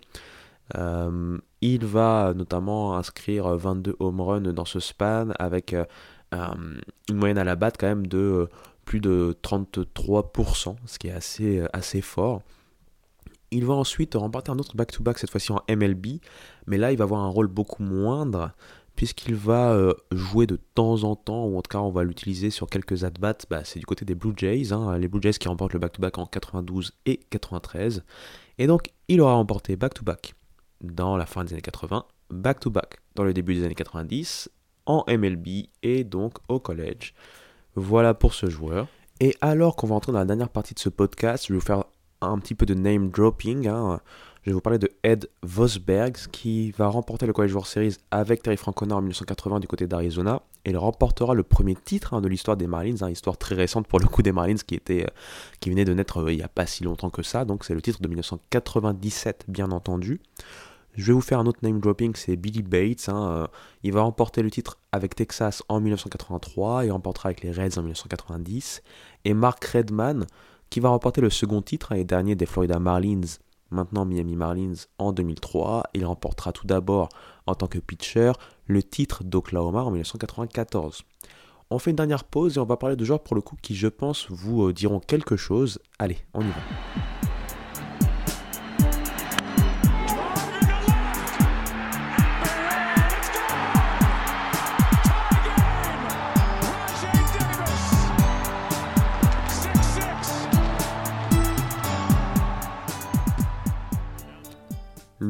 il 1.61 1.85
va 1.85 2.35
notamment 2.35 2.97
inscrire 2.97 3.49
22 3.57 3.97
home 3.99 4.21
runs 4.21 4.53
dans 4.53 4.65
ce 4.65 4.81
span 4.81 5.31
avec 5.39 5.73
euh, 5.73 5.85
une 7.09 7.17
moyenne 7.17 7.39
à 7.39 7.45
la 7.45 7.57
batte 7.57 7.77
quand 7.79 7.87
même 7.87 8.07
de 8.07 8.19
euh, 8.19 8.47
plus 8.85 9.01
de 9.01 9.37
33%, 9.43 10.77
ce 10.87 10.99
qui 10.99 11.09
est 11.09 11.13
assez, 11.13 11.59
euh, 11.59 11.69
assez 11.73 12.01
fort. 12.01 12.43
Il 13.51 13.65
va 13.65 13.75
ensuite 13.75 14.15
remporter 14.15 14.51
un 14.51 14.59
autre 14.59 14.77
back-to-back, 14.77 15.19
cette 15.19 15.31
fois-ci 15.31 15.53
en 15.53 15.63
MLB, 15.69 16.19
mais 16.67 16.77
là 16.77 16.93
il 16.93 16.99
va 16.99 17.05
avoir 17.05 17.21
un 17.21 17.29
rôle 17.29 17.47
beaucoup 17.47 17.83
moindre, 17.85 18.51
puisqu'il 18.97 19.37
va 19.37 19.95
jouer 20.11 20.47
de 20.49 20.59
temps 20.75 21.05
en 21.05 21.15
temps, 21.15 21.47
ou 21.47 21.57
en 21.57 21.63
tout 21.63 21.69
cas 21.69 21.79
on 21.79 21.91
va 21.91 22.03
l'utiliser 22.03 22.51
sur 22.51 22.69
quelques 22.69 23.05
at-bats, 23.05 23.39
bah, 23.51 23.63
c'est 23.63 23.79
du 23.79 23.87
côté 23.87 24.05
des 24.05 24.17
Blue 24.17 24.33
Jays, 24.37 24.73
hein, 24.73 24.99
les 24.99 25.07
Blue 25.07 25.23
Jays 25.23 25.35
qui 25.35 25.47
remportent 25.47 25.73
le 25.73 25.79
back-to-back 25.79 26.19
en 26.19 26.27
92 26.27 26.93
et 27.07 27.21
93, 27.31 28.03
et 28.59 28.67
donc 28.67 28.91
il 29.07 29.21
aura 29.21 29.35
remporté 29.35 29.77
back-to-back 29.77 30.35
dans 30.81 31.17
la 31.17 31.27
fin 31.27 31.45
des 31.45 31.53
années 31.53 31.63
80, 31.63 32.05
back-to-back 32.31 32.99
dans 33.15 33.25
le 33.25 33.33
début 33.33 33.55
des 33.55 33.65
années 33.65 33.75
90, 33.75 34.51
en 34.87 35.05
MLB 35.09 35.67
et 35.83 36.05
donc 36.05 36.35
au 36.49 36.59
college. 36.59 37.15
Voilà 37.75 38.15
pour 38.15 38.35
ce 38.35 38.49
joueur. 38.49 38.87
Et 39.21 39.37
alors 39.41 39.77
qu'on 39.77 39.87
va 39.87 39.95
entrer 39.95 40.13
dans 40.13 40.19
la 40.19 40.25
dernière 40.25 40.49
partie 40.49 40.75
de 40.75 40.79
ce 40.79 40.89
podcast, 40.89 41.47
je 41.47 41.53
vais 41.53 41.59
vous 41.59 41.65
faire 41.65 41.85
un 42.21 42.39
petit 42.39 42.55
peu 42.55 42.67
de 42.67 42.75
name 42.75 43.11
dropping. 43.11 43.69
Hein. 43.69 44.01
Je 44.43 44.51
vais 44.51 44.55
vous 44.55 44.61
parler 44.61 44.79
de 44.79 44.91
Ed 45.03 45.31
Vosberg 45.43 46.15
qui 46.31 46.71
va 46.73 46.89
remporter 46.89 47.27
le 47.27 47.33
College 47.33 47.53
World 47.53 47.67
Series 47.67 47.97
avec 48.11 48.43
Terry 48.43 48.59
Francona 48.59 48.97
en 48.97 49.01
1980 49.01 49.61
du 49.61 49.67
côté 49.67 49.87
d'Arizona. 49.87 50.43
Il 50.67 50.77
remportera 50.77 51.33
le 51.33 51.43
premier 51.43 51.75
titre 51.75 52.13
hein, 52.13 52.21
de 52.21 52.29
l'histoire 52.29 52.57
des 52.57 52.67
Marlins, 52.67 52.97
hein, 53.01 53.11
histoire 53.11 53.39
très 53.39 53.55
récente 53.55 53.87
pour 53.87 54.01
le 54.01 54.07
coup 54.07 54.21
des 54.23 54.33
Marlins 54.33 54.57
qui, 54.57 54.75
était, 54.75 55.05
euh, 55.05 55.11
qui 55.61 55.71
venait 55.71 55.87
de 55.87 55.95
naître 55.95 56.19
euh, 56.19 56.33
il 56.33 56.37
n'y 56.37 56.43
a 56.43 56.49
pas 56.49 56.67
si 56.67 56.85
longtemps 56.85 57.09
que 57.09 57.23
ça. 57.23 57.47
Donc 57.47 57.65
c'est 57.65 57.75
le 57.75 57.81
titre 57.81 58.03
de 58.03 58.09
1997 58.09 59.45
bien 59.49 59.71
entendu. 59.71 60.21
Je 60.97 61.07
vais 61.07 61.13
vous 61.13 61.21
faire 61.21 61.41
un 61.41 61.47
autre 61.47 61.59
name 61.63 61.81
dropping, 61.81 62.15
c'est 62.15 62.37
Billy 62.37 62.63
Bates. 62.63 63.09
Hein, 63.09 63.29
euh, 63.31 63.47
il 63.83 63.93
va 63.93 64.03
remporter 64.03 64.43
le 64.43 64.51
titre 64.51 64.79
avec 64.93 65.17
Texas 65.17 65.63
en 65.69 65.81
1983, 65.81 66.85
il 66.85 66.93
remportera 66.93 67.31
avec 67.31 67.43
les 67.43 67.51
Reds 67.51 67.79
en 67.79 67.83
1990. 67.83 68.83
Et 69.25 69.35
Mark 69.35 69.65
Redman, 69.65 70.27
qui 70.71 70.81
va 70.81 70.91
remporter 70.91 71.21
le 71.21 71.31
second 71.31 71.63
titre 71.63 71.93
et 71.93 72.05
dernier 72.05 72.37
des 72.37 72.47
Florida 72.47 72.79
Marlins, 72.79 73.39
maintenant 73.71 74.05
Miami 74.05 74.37
Marlins, 74.37 74.75
en 74.99 75.13
2003. 75.13 75.85
Il 75.95 76.07
remportera 76.07 76.53
tout 76.53 76.67
d'abord 76.67 77.09
en 77.47 77.55
tant 77.55 77.67
que 77.67 77.79
pitcher 77.79 78.33
le 78.67 78.83
titre 78.83 79.25
d'Oklahoma 79.25 79.83
en 79.83 79.91
1994. 79.91 81.03
On 81.71 81.79
fait 81.81 81.91
une 81.91 81.97
dernière 81.97 82.23
pause 82.23 82.57
et 82.57 82.61
on 82.61 82.67
va 82.67 82.77
parler 82.77 82.95
de 82.95 83.05
joueurs 83.05 83.23
pour 83.23 83.35
le 83.35 83.43
coup 83.43 83.57
qui, 83.61 83.75
je 83.75 83.89
pense, 83.89 84.31
vous 84.31 84.69
euh, 84.69 84.73
diront 84.73 85.01
quelque 85.01 85.37
chose. 85.37 85.81
Allez, 85.99 86.19
on 86.35 86.43
y 86.43 86.49
va. 86.49 87.34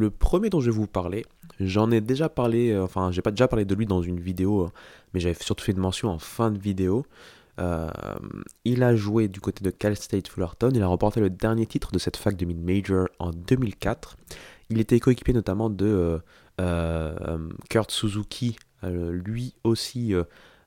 Le 0.05 0.11
premier 0.11 0.51
dont 0.51 0.61
je 0.61 0.71
vais 0.71 0.77
vous 0.77 0.87
parler, 0.87 1.25
j'en 1.61 1.91
ai 1.91 2.03
déjà 2.03 2.29
parlé, 2.29 2.73
euh, 2.73 2.85
enfin 2.85 3.11
j'ai 3.11 3.23
pas 3.23 3.31
déjà 3.31 3.49
parlé 3.49 3.65
de 3.65 3.75
lui 3.75 3.87
dans 3.87 4.03
une 4.03 4.21
vidéo, 4.21 4.69
mais 5.15 5.21
j'avais 5.21 5.35
surtout 5.41 5.65
fait 5.65 5.73
une 5.73 5.79
mention 5.79 6.11
en 6.11 6.19
fin 6.19 6.51
de 6.51 6.59
vidéo. 6.59 7.07
Euh, 7.59 7.89
il 8.67 8.83
a 8.83 8.95
joué 8.95 9.29
du 9.29 9.41
côté 9.41 9.65
de 9.65 9.71
Cal 9.71 9.97
State 9.97 10.29
Fullerton, 10.29 10.73
il 10.75 10.83
a 10.83 10.89
remporté 10.89 11.21
le 11.21 11.31
dernier 11.31 11.65
titre 11.65 11.91
de 11.91 11.99
cette 11.99 12.19
fac 12.19 12.37
de 12.37 12.45
mid-major 12.45 13.09
en 13.19 13.31
2004. 13.31 14.19
Il 14.69 14.79
était 14.79 15.01
coéquipé 15.01 15.33
notamment 15.33 15.71
de 15.71 16.21
euh, 16.61 17.39
Kurt 17.71 17.91
Suzuki, 17.91 18.57
lui 18.83 19.55
aussi 19.65 20.13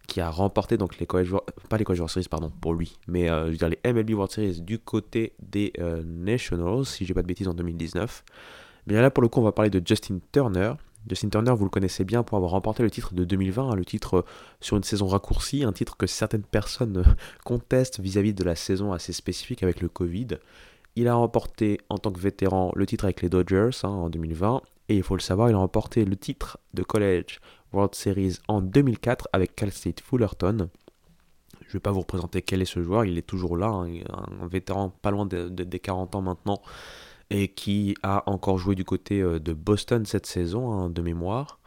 qui 0.07 0.19
a 0.19 0.31
remporté 0.31 0.77
donc 0.77 0.97
les 0.97 1.05
college 1.05 1.35
pas 1.69 1.77
les 1.77 1.83
college 1.83 1.99
World 1.99 2.11
Series 2.11 2.27
pardon 2.27 2.51
pour 2.59 2.73
lui, 2.73 2.97
mais 3.07 3.29
les 3.45 3.93
MLB 3.93 4.15
World 4.15 4.31
Series 4.31 4.61
du 4.61 4.79
côté 4.79 5.33
des 5.37 5.73
Nationals 6.03 6.87
si 6.87 7.05
j'ai 7.05 7.13
pas 7.13 7.21
de 7.21 7.27
bêtises 7.27 7.47
en 7.47 7.53
2019. 7.53 8.23
Bien 8.87 9.01
là, 9.01 9.11
pour 9.11 9.21
le 9.21 9.27
coup, 9.27 9.41
on 9.41 9.43
va 9.43 9.51
parler 9.51 9.69
de 9.69 9.85
Justin 9.85 10.19
Turner. 10.31 10.71
Justin 11.09 11.27
Turner, 11.27 11.51
vous 11.53 11.65
le 11.65 11.69
connaissez 11.69 12.05
bien 12.05 12.23
pour 12.23 12.37
avoir 12.37 12.51
remporté 12.51 12.83
le 12.83 12.89
titre 12.89 13.13
de 13.13 13.25
2020, 13.25 13.71
hein, 13.71 13.75
le 13.75 13.83
titre 13.83 14.23
sur 14.61 14.77
une 14.77 14.83
saison 14.83 15.07
raccourcie, 15.07 15.65
un 15.65 15.73
titre 15.73 15.97
que 15.97 16.07
certaines 16.07 16.43
personnes 16.43 17.03
contestent 17.43 17.99
vis-à-vis 17.99 18.33
de 18.33 18.45
la 18.45 18.55
saison 18.55 18.93
assez 18.93 19.11
spécifique 19.11 19.61
avec 19.61 19.81
le 19.81 19.89
Covid. 19.89 20.27
Il 20.95 21.09
a 21.09 21.15
remporté 21.15 21.81
en 21.89 21.97
tant 21.97 22.13
que 22.13 22.19
vétéran 22.19 22.71
le 22.75 22.85
titre 22.85 23.03
avec 23.03 23.21
les 23.21 23.27
Dodgers 23.27 23.71
hein, 23.83 23.89
en 23.89 24.09
2020, 24.09 24.61
et 24.87 24.95
il 24.95 25.03
faut 25.03 25.17
le 25.17 25.21
savoir, 25.21 25.49
il 25.49 25.55
a 25.55 25.57
remporté 25.57 26.05
le 26.05 26.15
titre 26.15 26.57
de 26.73 26.81
College 26.81 27.41
World 27.73 27.93
Series 27.93 28.37
en 28.47 28.61
2004 28.61 29.27
avec 29.33 29.53
Cal 29.53 29.71
State 29.71 29.99
Fullerton. 29.99 30.69
Je 31.59 31.67
ne 31.67 31.73
vais 31.73 31.79
pas 31.81 31.91
vous 31.91 31.99
représenter 31.99 32.41
quel 32.41 32.61
est 32.61 32.65
ce 32.65 32.81
joueur, 32.81 33.03
il 33.03 33.17
est 33.17 33.27
toujours 33.27 33.57
là, 33.57 33.67
hein, 33.67 33.89
un 34.41 34.47
vétéran 34.47 34.93
pas 35.01 35.11
loin 35.11 35.25
des 35.25 35.79
40 35.79 36.15
ans 36.15 36.21
maintenant, 36.21 36.61
et 37.29 37.49
qui 37.49 37.95
a 38.03 38.29
encore 38.29 38.57
joué 38.57 38.75
du 38.75 38.85
côté 38.85 39.21
euh, 39.21 39.39
de 39.39 39.53
Boston 39.53 40.05
cette 40.05 40.25
saison, 40.25 40.71
hein, 40.71 40.89
de 40.89 41.01
mémoire. 41.01 41.59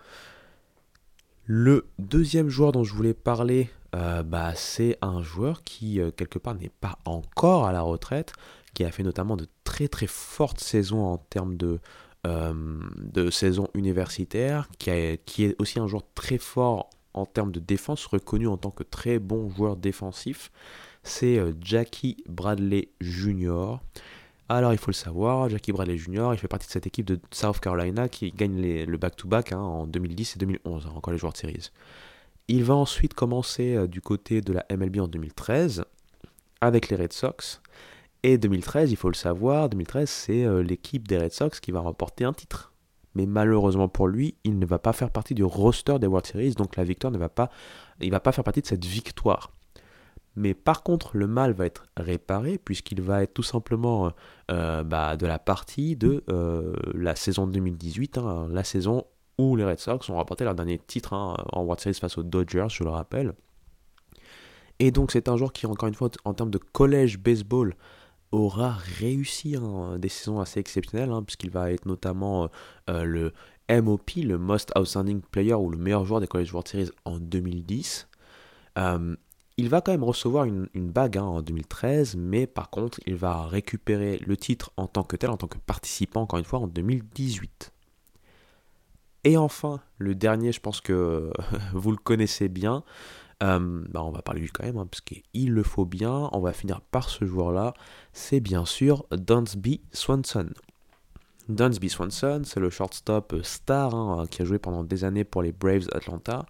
Le 1.44 1.86
deuxième 1.98 2.48
joueur 2.48 2.72
dont 2.72 2.84
je 2.84 2.94
voulais 2.94 3.14
parler, 3.14 3.70
euh, 3.94 4.22
bah, 4.22 4.54
c'est 4.54 4.96
un 5.02 5.22
joueur 5.22 5.62
qui, 5.64 6.00
euh, 6.00 6.10
quelque 6.10 6.38
part, 6.38 6.54
n'est 6.54 6.70
pas 6.80 6.98
encore 7.04 7.66
à 7.66 7.72
la 7.72 7.82
retraite, 7.82 8.32
qui 8.74 8.84
a 8.84 8.90
fait 8.90 9.02
notamment 9.02 9.36
de 9.36 9.48
très 9.64 9.88
très 9.88 10.06
fortes 10.06 10.60
saisons 10.60 11.04
en 11.04 11.18
termes 11.18 11.56
de, 11.56 11.80
de 12.24 13.30
saison 13.30 13.66
universitaire, 13.74 14.68
qui, 14.78 14.90
qui 15.26 15.44
est 15.44 15.56
aussi 15.58 15.80
un 15.80 15.88
joueur 15.88 16.04
très 16.14 16.38
fort 16.38 16.88
en 17.14 17.26
termes 17.26 17.50
de 17.50 17.58
défense, 17.58 18.06
reconnu 18.06 18.46
en 18.46 18.58
tant 18.58 18.70
que 18.70 18.84
très 18.84 19.18
bon 19.18 19.50
joueur 19.50 19.76
défensif. 19.76 20.52
C'est 21.02 21.40
Jackie 21.60 22.22
Bradley 22.28 22.90
Jr. 23.00 23.78
Alors 24.52 24.72
il 24.72 24.78
faut 24.80 24.90
le 24.90 24.96
savoir, 24.96 25.48
Jackie 25.48 25.70
Bradley 25.70 25.96
Jr., 25.96 26.30
il 26.32 26.36
fait 26.36 26.48
partie 26.48 26.66
de 26.66 26.72
cette 26.72 26.84
équipe 26.84 27.06
de 27.06 27.20
South 27.30 27.60
Carolina 27.60 28.08
qui 28.08 28.32
gagne 28.32 28.60
le 28.84 28.98
back-to-back 28.98 29.52
hein, 29.52 29.60
en 29.60 29.86
2010 29.86 30.34
et 30.34 30.38
2011 30.40 30.86
hein, 30.86 30.92
encore 30.96 31.12
les 31.12 31.20
joueurs 31.20 31.32
de 31.32 31.38
series. 31.38 31.70
Il 32.48 32.64
va 32.64 32.74
ensuite 32.74 33.14
commencer 33.14 33.86
du 33.86 34.00
côté 34.00 34.40
de 34.40 34.52
la 34.52 34.66
MLB 34.68 34.98
en 34.98 35.06
2013 35.06 35.84
avec 36.60 36.88
les 36.88 36.96
Red 36.96 37.12
Sox. 37.12 37.62
Et 38.24 38.38
2013, 38.38 38.90
il 38.90 38.96
faut 38.96 39.08
le 39.08 39.14
savoir, 39.14 39.68
2013, 39.68 40.10
c'est 40.10 40.62
l'équipe 40.64 41.06
des 41.06 41.18
Red 41.18 41.32
Sox 41.32 41.60
qui 41.60 41.70
va 41.70 41.78
remporter 41.78 42.24
un 42.24 42.32
titre. 42.32 42.72
Mais 43.14 43.26
malheureusement 43.26 43.86
pour 43.86 44.08
lui, 44.08 44.34
il 44.42 44.58
ne 44.58 44.66
va 44.66 44.80
pas 44.80 44.92
faire 44.92 45.10
partie 45.10 45.34
du 45.34 45.44
roster 45.44 46.00
des 46.00 46.08
World 46.08 46.26
Series, 46.26 46.54
donc 46.54 46.74
la 46.74 46.82
victoire 46.82 47.12
ne 47.12 47.18
va 47.18 47.28
pas, 47.28 47.50
il 48.00 48.10
va 48.10 48.18
pas 48.18 48.32
faire 48.32 48.42
partie 48.42 48.62
de 48.62 48.66
cette 48.66 48.84
victoire. 48.84 49.52
Mais 50.36 50.54
par 50.54 50.82
contre, 50.82 51.16
le 51.16 51.26
mal 51.26 51.52
va 51.52 51.66
être 51.66 51.86
réparé 51.96 52.58
puisqu'il 52.58 53.02
va 53.02 53.22
être 53.22 53.34
tout 53.34 53.42
simplement 53.42 54.06
euh, 54.06 54.10
euh, 54.50 54.84
bah, 54.84 55.16
de 55.16 55.26
la 55.26 55.38
partie 55.38 55.96
de 55.96 56.22
euh, 56.30 56.74
la 56.94 57.16
saison 57.16 57.46
2018, 57.46 58.18
hein, 58.18 58.48
la 58.50 58.64
saison 58.64 59.04
où 59.38 59.56
les 59.56 59.64
Red 59.64 59.78
Sox 59.78 60.08
ont 60.08 60.14
remporté 60.14 60.44
leur 60.44 60.54
dernier 60.54 60.78
titre 60.78 61.14
hein, 61.14 61.36
en 61.52 61.62
World 61.62 61.80
Series 61.80 61.94
face 61.94 62.18
aux 62.18 62.22
Dodgers, 62.22 62.68
je 62.68 62.84
le 62.84 62.90
rappelle. 62.90 63.32
Et 64.78 64.90
donc 64.92 65.12
c'est 65.12 65.28
un 65.28 65.36
joueur 65.36 65.52
qui, 65.52 65.66
encore 65.66 65.88
une 65.88 65.94
fois, 65.94 66.10
en 66.24 66.32
termes 66.32 66.50
de 66.50 66.58
collège 66.58 67.18
baseball, 67.18 67.74
aura 68.32 68.70
réussi 68.98 69.56
hein, 69.56 69.98
des 69.98 70.08
saisons 70.08 70.40
assez 70.40 70.60
exceptionnelles, 70.60 71.10
puisqu'il 71.26 71.50
va 71.50 71.72
être 71.72 71.86
notamment 71.86 72.48
le 72.88 73.32
MOP, 73.68 74.10
le 74.16 74.38
Most 74.38 74.72
Outstanding 74.76 75.20
Player 75.20 75.54
ou 75.54 75.70
le 75.70 75.78
meilleur 75.78 76.04
joueur 76.04 76.20
des 76.20 76.28
College 76.28 76.52
World 76.52 76.68
Series 76.68 76.90
en 77.04 77.18
2010. 77.18 78.08
Il 79.56 79.68
va 79.68 79.80
quand 79.80 79.92
même 79.92 80.04
recevoir 80.04 80.44
une, 80.44 80.68
bague 80.74 81.18
hein, 81.18 81.24
en 81.24 81.42
2013, 81.42 82.16
mais 82.16 82.46
par 82.46 82.70
contre, 82.70 83.00
il 83.06 83.14
va 83.14 83.46
récupérer 83.46 84.18
le 84.18 84.36
titre 84.36 84.72
en 84.76 84.86
tant 84.86 85.02
que 85.02 85.16
tel, 85.16 85.30
en 85.30 85.36
tant 85.36 85.48
que 85.48 85.58
participant, 85.58 86.22
encore 86.22 86.38
une 86.38 86.44
fois, 86.44 86.60
en 86.60 86.66
2018. 86.66 87.72
Et 89.24 89.36
enfin, 89.36 89.80
le 89.98 90.14
dernier, 90.14 90.52
je 90.52 90.60
pense 90.60 90.80
que 90.80 91.30
vous 91.74 91.90
le 91.90 91.98
connaissez 91.98 92.48
bien. 92.48 92.84
Euh, 93.42 93.84
bah, 93.88 94.02
on 94.02 94.10
va 94.10 94.22
parler 94.22 94.40
lui 94.40 94.50
quand 94.50 94.64
même, 94.64 94.78
hein, 94.78 94.86
parce 94.86 95.00
qu'il 95.00 95.52
le 95.52 95.62
faut 95.62 95.84
bien. 95.84 96.28
On 96.32 96.40
va 96.40 96.52
finir 96.52 96.80
par 96.80 97.08
ce 97.08 97.24
joueur-là. 97.24 97.74
C'est 98.12 98.40
bien 98.40 98.64
sûr 98.64 99.06
Dunsby 99.12 99.82
Swanson. 99.92 100.50
Dunsby 101.48 101.88
Swanson, 101.88 102.42
c'est 102.44 102.60
le 102.60 102.70
shortstop 102.70 103.34
star 103.42 103.94
hein, 103.94 104.26
qui 104.30 104.42
a 104.42 104.44
joué 104.44 104.58
pendant 104.58 104.84
des 104.84 105.04
années 105.04 105.24
pour 105.24 105.42
les 105.42 105.52
Braves 105.52 105.88
Atlanta 105.92 106.46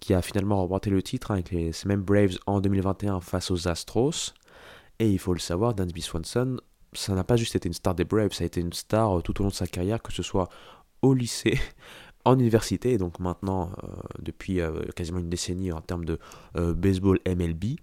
qui 0.00 0.14
a 0.14 0.22
finalement 0.22 0.56
remporté 0.58 0.90
le 0.90 1.02
titre 1.02 1.30
avec 1.30 1.50
les, 1.50 1.70
mêmes 1.84 2.02
Braves 2.02 2.38
en 2.46 2.60
2021 2.60 3.20
face 3.20 3.50
aux 3.50 3.68
Astros. 3.68 4.34
Et 4.98 5.10
il 5.10 5.18
faut 5.18 5.34
le 5.34 5.40
savoir, 5.40 5.74
Dansby 5.74 6.00
Swanson, 6.00 6.58
ça 6.92 7.14
n'a 7.14 7.24
pas 7.24 7.36
juste 7.36 7.56
été 7.56 7.68
une 7.68 7.74
star 7.74 7.94
des 7.94 8.04
Braves, 8.04 8.32
ça 8.32 8.44
a 8.44 8.46
été 8.46 8.60
une 8.60 8.72
star 8.72 9.18
euh, 9.18 9.20
tout 9.20 9.38
au 9.40 9.44
long 9.44 9.50
de 9.50 9.54
sa 9.54 9.66
carrière, 9.66 10.02
que 10.02 10.12
ce 10.12 10.22
soit 10.22 10.48
au 11.02 11.14
lycée, 11.14 11.58
en 12.24 12.38
université, 12.38 12.92
et 12.92 12.98
donc 12.98 13.20
maintenant 13.20 13.70
euh, 13.84 13.88
depuis 14.18 14.60
euh, 14.60 14.82
quasiment 14.94 15.18
une 15.18 15.28
décennie 15.28 15.72
en 15.72 15.80
termes 15.80 16.04
de 16.04 16.18
baseball 16.54 17.18
MLB. 17.26 17.76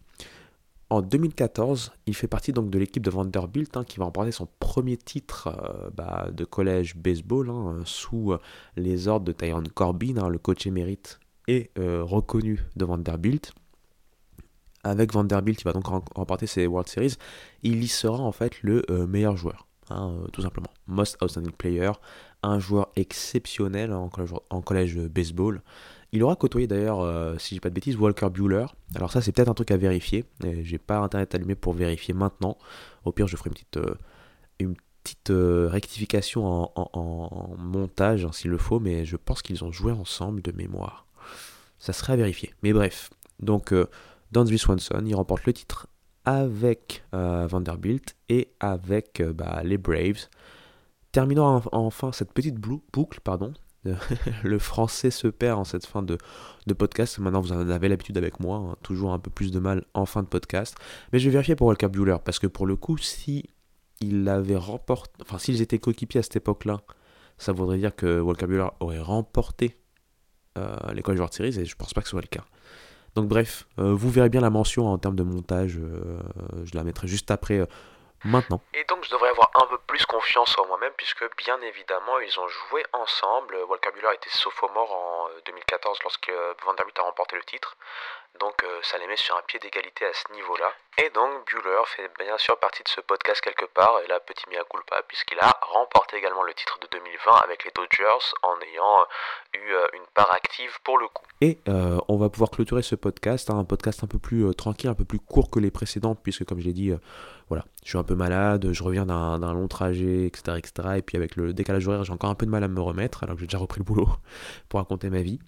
En 0.90 1.02
2014, 1.02 1.92
il 2.06 2.16
fait 2.16 2.28
partie 2.28 2.54
donc 2.54 2.70
de 2.70 2.78
l'équipe 2.78 3.02
de 3.02 3.10
Vanderbilt 3.10 3.78
hein, 3.78 3.84
qui 3.84 3.98
va 3.98 4.06
remporter 4.06 4.32
son 4.32 4.48
premier 4.60 4.96
titre 4.96 5.50
bah, 5.96 6.28
de 6.32 6.46
collège 6.46 6.96
baseball 6.96 7.50
hein, 7.50 7.80
sous 7.84 8.36
les 8.76 9.08
ordres 9.08 9.26
de 9.26 9.32
Tyrone 9.32 9.70
Corbin, 9.70 10.18
hein, 10.18 10.30
le 10.30 10.38
coach 10.38 10.68
émérite 10.68 11.20
est 11.48 11.78
euh, 11.78 12.04
reconnu 12.04 12.64
de 12.76 12.86
Vanderbilt. 12.86 13.54
Avec 14.84 15.14
Vanderbilt, 15.14 15.62
il 15.62 15.64
va 15.64 15.74
donc 15.74 15.86
remporter 15.88 16.46
ses 16.46 16.68
World 16.68 16.90
Series. 16.90 17.16
Il 17.64 17.84
y 17.84 17.88
sera 17.88 18.22
en 18.22 18.32
fait 18.32 18.62
le 18.62 18.84
euh, 18.90 19.08
meilleur 19.08 19.38
joueur, 19.38 19.68
hein, 19.90 20.12
euh, 20.12 20.28
tout 20.28 20.42
simplement. 20.42 20.70
Most 20.88 21.22
Outstanding 21.22 21.54
Player, 21.54 21.92
un 22.42 22.60
joueur 22.60 22.90
exceptionnel 22.96 23.94
en 23.94 24.62
collège, 24.62 24.98
baseball. 24.98 25.62
Il 26.12 26.22
aura 26.22 26.36
côtoyé 26.36 26.68
d'ailleurs, 26.68 27.40
si 27.40 27.50
je 27.50 27.56
dis 27.56 27.60
pas 27.60 27.70
de 27.70 27.74
bêtises, 27.74 27.96
Walker 27.96 28.30
Bueller. 28.30 28.68
Alors 28.94 29.12
ça, 29.12 29.20
c'est 29.22 29.32
peut-être 29.32 29.48
un 29.48 29.56
truc 29.56 29.72
à 29.72 29.78
vérifier. 29.78 30.26
J'ai 30.62 30.78
pas 30.78 31.00
internet 31.00 31.34
allumé 31.34 31.56
pour 31.56 31.74
vérifier 31.74 32.14
maintenant. 32.14 32.58
Au 33.04 33.12
pire, 33.12 33.26
je 33.28 33.36
ferai 33.36 33.50
une 33.50 33.54
petite, 33.56 33.80
une 34.60 34.76
petite 35.02 35.32
rectification 35.72 36.46
en, 36.46 36.72
en 36.76 37.56
montage, 37.58 38.26
hein, 38.26 38.32
s'il 38.32 38.52
le 38.52 38.60
faut, 38.60 38.80
mais 38.80 39.06
je 39.06 39.16
pense 39.16 39.42
qu'ils 39.42 39.64
ont 39.64 39.72
joué 39.72 39.92
ensemble 39.92 40.44
de 40.44 40.52
mémoire. 40.52 41.03
Ça 41.80 41.94
serait 41.94 42.14
à 42.14 42.16
vérifier. 42.16 42.54
Mais 42.64 42.74
bref. 42.74 43.10
Donc, 43.40 43.74
euh, 43.74 43.88
Dansby 44.32 44.58
Swanson, 44.58 45.04
il 45.06 45.16
remporte 45.16 45.46
le 45.46 45.54
titre 45.54 45.88
avec 46.26 47.04
euh, 47.14 47.46
Vanderbilt 47.48 48.16
et 48.30 48.54
avec 48.60 49.20
euh, 49.20 49.34
bah, 49.34 49.62
les 49.64 49.78
Braves. 49.78 50.30
Terminant 51.12 51.62
enfin 51.72 52.12
cette 52.12 52.34
petite 52.34 52.56
boucle, 52.56 53.20
pardon. 53.24 53.54
le 54.44 54.60
français 54.60 55.12
se 55.12 55.28
perd 55.28 55.60
en 55.60 55.64
cette 55.66 55.86
fin 55.86 56.02
de, 56.02 56.18
podcast. 56.74 57.20
Maintenant, 57.20 57.42
vous 57.42 57.52
en 57.52 57.70
avez 57.70 57.90
l'habitude 57.90 58.18
avec 58.18 58.40
moi. 58.40 58.58
Hein. 58.58 58.76
toujours 58.82 59.14
un 59.14 59.20
peu 59.20 59.30
plus 59.30 59.52
de 59.52 59.60
mal 59.60 59.84
en 59.94 60.06
fin 60.06 60.24
de 60.24 60.28
podcast. 60.28 60.76
Mais 61.12 61.20
je 61.20 61.26
vais 61.26 61.32
vérifier 61.32 61.56
pour 61.56 61.68
Walker 61.68 61.90
Bueller. 61.90 62.18
Parce 62.24 62.40
que 62.40 62.48
pour 62.48 62.66
le 62.66 62.76
coup, 62.76 62.98
si 62.98 63.44
il 64.00 64.28
remporté. 64.56 65.12
Enfin, 65.22 65.38
s'ils 65.38 65.62
étaient 65.62 65.80
coéquipiers 65.80 66.20
à 66.20 66.24
cette 66.24 66.38
époque-là, 66.38 66.82
ça 67.38 67.52
voudrait 67.52 67.78
dire 67.78 67.96
que 67.96 68.20
Walker 68.20 68.48
Bueller 68.48 68.70
aurait 68.80 69.00
remporté 69.00 69.78
euh, 70.58 70.76
les 70.94 71.02
College 71.02 71.20
World 71.20 71.34
Series 71.34 71.60
et 71.60 71.66
je 71.66 71.76
pense 71.76 71.94
pas 71.94 72.02
que 72.02 72.08
ce 72.08 72.12
soit 72.12 72.22
le 72.22 72.28
cas. 72.28 72.44
Donc 73.16 73.28
bref, 73.28 73.66
euh, 73.80 73.94
vous 73.94 74.10
verrez 74.10 74.30
bien 74.30 74.42
la 74.42 74.50
mention 74.50 74.88
en 74.88 74.98
termes 74.98 75.16
de 75.16 75.24
montage, 75.24 75.78
euh, 75.78 76.20
je 76.66 76.76
la 76.76 76.84
mettrai 76.84 77.08
juste 77.08 77.32
après 77.32 77.60
maintenant. 78.24 78.62
Et 78.74 78.84
donc 78.86 79.04
je 79.04 79.12
devrais 79.12 79.30
avoir 79.30 79.52
un 79.56 79.68
peu 79.68 79.78
plus 79.88 80.06
confiance 80.06 80.58
en 80.58 80.68
moi-même 80.68 80.94
puisque 80.98 81.24
bien 81.38 81.60
évidemment 81.62 82.20
ils 82.20 82.40
ont 82.40 82.48
joué 82.48 82.84
ensemble. 82.94 83.58
Walker 83.70 83.90
Buehler 83.94 84.14
était 84.16 84.30
sophomore 84.30 84.92
en 84.92 85.28
2014 85.46 86.00
lorsque 86.04 86.32
Vanderbilt 86.66 87.00
a 87.00 87.04
remporté 87.04 87.36
le 87.36 87.44
titre. 87.44 87.76
Donc 88.40 88.64
euh, 88.64 88.80
ça 88.82 88.98
les 88.98 89.08
met 89.08 89.16
sur 89.16 89.36
un 89.38 89.42
pied 89.48 89.60
d'égalité 89.60 90.06
à 90.06 90.14
ce 90.14 90.34
niveau-là. 90.34 90.74
Et 90.98 91.10
donc 91.12 91.46
Bueller 91.48 91.84
fait 91.86 92.10
bien 92.20 92.38
sûr 92.38 92.58
partie 92.58 92.84
de 92.84 92.90
ce 92.90 93.02
podcast 93.02 93.42
quelque 93.42 93.66
part, 93.66 94.00
et 94.04 94.08
là 94.08 94.20
petit 94.20 94.44
mea 94.50 94.64
culpa, 94.70 95.02
puisqu'il 95.08 95.40
a 95.40 95.52
remporté 95.62 96.18
également 96.18 96.44
le 96.44 96.54
titre 96.54 96.80
de 96.82 96.88
2020 96.92 97.32
avec 97.44 97.64
les 97.64 97.72
Dodgers 97.76 98.26
en 98.42 98.60
ayant 98.62 99.02
euh, 99.02 99.60
eu 99.60 99.74
euh, 99.74 99.88
une 99.94 100.06
part 100.14 100.32
active 100.34 100.80
pour 100.84 100.98
le 100.98 101.08
coup. 101.08 101.26
Et 101.42 101.60
on 101.68 102.18
va 102.18 102.30
pouvoir 102.30 102.52
clôturer 102.52 102.82
ce 102.82 102.96
podcast, 102.96 103.50
hein, 103.50 103.58
un 103.58 103.66
podcast 103.66 104.04
un 104.04 104.08
peu 104.08 104.20
plus 104.20 104.54
tranquille, 104.56 104.90
un 104.90 104.96
peu 104.96 105.04
plus 105.04 105.20
court 105.20 105.50
que 105.50 105.60
les 105.60 105.72
précédents, 105.72 106.16
puisque 106.16 106.46
comme 106.46 106.60
je 106.60 106.66
l'ai 106.66 106.74
dit, 106.74 106.94
voilà, 107.50 107.66
je 107.84 107.90
suis 107.90 107.98
un 107.98 108.04
peu 108.04 108.16
malade, 108.16 108.72
je 108.72 108.84
reviens 108.84 109.06
d'un 109.06 109.54
long 109.54 109.68
trajet, 109.68 110.26
etc., 110.26 110.58
etc. 110.58 110.90
Et 110.98 111.02
puis 111.02 111.18
avec 111.18 111.36
le 111.36 111.54
décalage 111.54 111.88
horaire, 111.88 112.04
j'ai 112.06 112.14
encore 112.14 112.30
un 112.30 112.36
peu 112.36 112.46
de 112.46 112.52
mal 112.52 112.64
à 112.64 112.70
me 112.70 112.80
remettre, 112.80 113.24
alors 113.24 113.36
que 113.36 113.42
j'ai 113.42 113.48
déjà 113.48 113.58
repris 113.58 113.80
le 113.80 113.86
boulot 113.86 114.08
pour 114.70 114.80
raconter 114.80 115.10
ma 115.10 115.22
vie. 115.22 115.40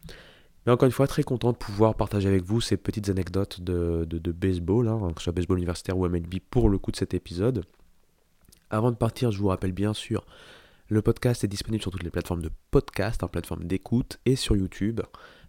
Mais 0.66 0.72
encore 0.72 0.88
une 0.88 0.92
fois, 0.92 1.08
très 1.08 1.24
content 1.24 1.52
de 1.52 1.58
pouvoir 1.58 1.96
partager 1.96 2.28
avec 2.28 2.44
vous 2.44 2.60
ces 2.60 2.78
petites 2.78 3.10
anecdotes 3.10 3.62
de, 3.62 4.32
baseball, 4.32 4.88
hein, 4.88 5.12
que 5.14 5.22
ce 5.22 5.26
soit 5.26 5.34
baseball 5.34 5.58
universitaire 5.58 5.98
ou 5.98 6.08
MLB 6.08 6.40
pour 6.50 6.70
le 6.70 6.78
coup 6.78 6.92
de 6.92 6.98
cet 6.98 7.14
épisode. 7.14 7.66
Avant 8.72 8.92
de 8.92 8.96
partir, 8.96 9.32
je 9.32 9.38
vous 9.38 9.48
rappelle 9.48 9.74
bien 9.74 9.94
sûr, 9.94 10.26
le 10.88 11.02
podcast 11.02 11.44
est 11.44 11.48
disponible 11.48 11.82
sur 11.82 11.92
toutes 11.92 12.04
les 12.04 12.10
plateformes 12.10 12.42
de 12.42 12.50
podcast, 12.72 13.24
en 13.24 13.28
plateforme 13.28 13.64
d'écoute 13.64 14.20
et 14.26 14.36
sur 14.36 14.56
YouTube. 14.56 15.02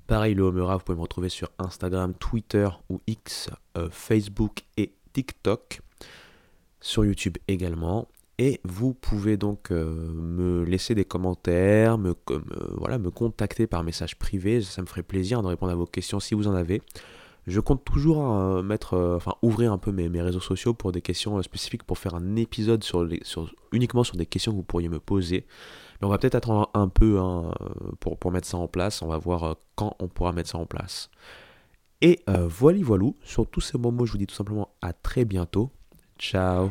Pareil, 0.07 0.35
le 0.35 0.45
Homera, 0.45 0.77
vous 0.77 0.85
pouvez 0.85 0.97
me 0.97 1.03
retrouver 1.03 1.31
sur 1.31 1.51
Instagram, 1.59 2.15
Twitter 2.15 2.69
ou 2.91 3.01
X, 3.07 3.51
euh, 3.77 3.89
Facebook 3.91 4.63
et 4.77 4.93
TikTok. 5.13 5.81
Sur 6.81 7.05
YouTube 7.05 7.39
également. 7.49 8.07
Et 8.39 8.61
vous 8.65 8.93
pouvez 8.93 9.39
donc 9.39 9.71
euh, 9.71 10.13
me 10.13 10.63
laisser 10.65 10.95
des 10.95 11.07
commentaires, 11.07 11.97
me, 11.97 12.13
contacter 13.11 13.67
par 13.67 13.83
message 13.83 14.19
privé. 14.19 14.61
Ça 14.61 14.83
me 14.83 14.87
ferait 14.87 15.03
plaisir 15.03 15.43
de 15.43 15.49
répondre 15.49 15.73
à 15.73 15.75
vos 15.75 15.87
questions 15.87 16.21
si 16.21 16.35
vous 16.35 16.47
en 16.47 16.55
avez. 16.55 16.83
Je 17.47 17.61
compte 17.61 17.85
toujours 17.85 18.31
euh, 18.35 18.63
enfin, 18.93 19.35
ouvrir 19.41 19.73
un 19.73 19.79
peu 19.79 19.91
mes, 19.91 20.21
réseaux 20.21 20.41
sociaux 20.41 20.75
pour 20.75 20.93
des 20.93 21.01
questions 21.01 21.39
euh, 21.39 21.43
spécifiques, 21.43 21.85
pour 21.85 21.97
faire 21.97 22.15
un 22.15 22.37
épisode 22.37 22.85
uniquement 23.73 24.05
sur 24.05 24.17
des 24.17 24.27
questions 24.27 24.53
que 24.53 24.57
vous 24.57 24.65
pourriez 24.65 24.91
me 24.91 25.01
poser. 25.01 25.47
Mais 26.01 26.07
on 26.07 26.11
va 26.11 26.19
peut-être 26.19 26.35
attendre 26.35 26.69
un, 26.75 26.89
peu 26.89 27.19
hein, 27.19 27.53
pour, 28.01 28.31
mettre 28.31 28.49
ça 28.49 28.59
en 28.59 28.69
place. 28.69 29.01
On 29.01 29.07
va 29.07 29.17
voir 29.17 29.57
quand 29.77 29.97
on 29.99 30.09
pourra 30.09 30.33
mettre 30.33 30.51
ça 30.51 30.59
en 30.59 30.67
place. 30.67 31.09
Et 32.03 32.21
voilà, 32.27 32.81
voilou. 32.83 33.15
Sur 33.25 33.47
tous 33.47 33.63
ces 33.63 33.79
moments, 33.79 34.05
je 34.05 34.13
vous 34.13 34.19
dis 34.19 34.27
tout 34.27 34.35
simplement 34.35 34.69
à 34.83 34.93
très 34.93 35.25
bientôt. 35.25 35.71
Ciao 36.19 36.71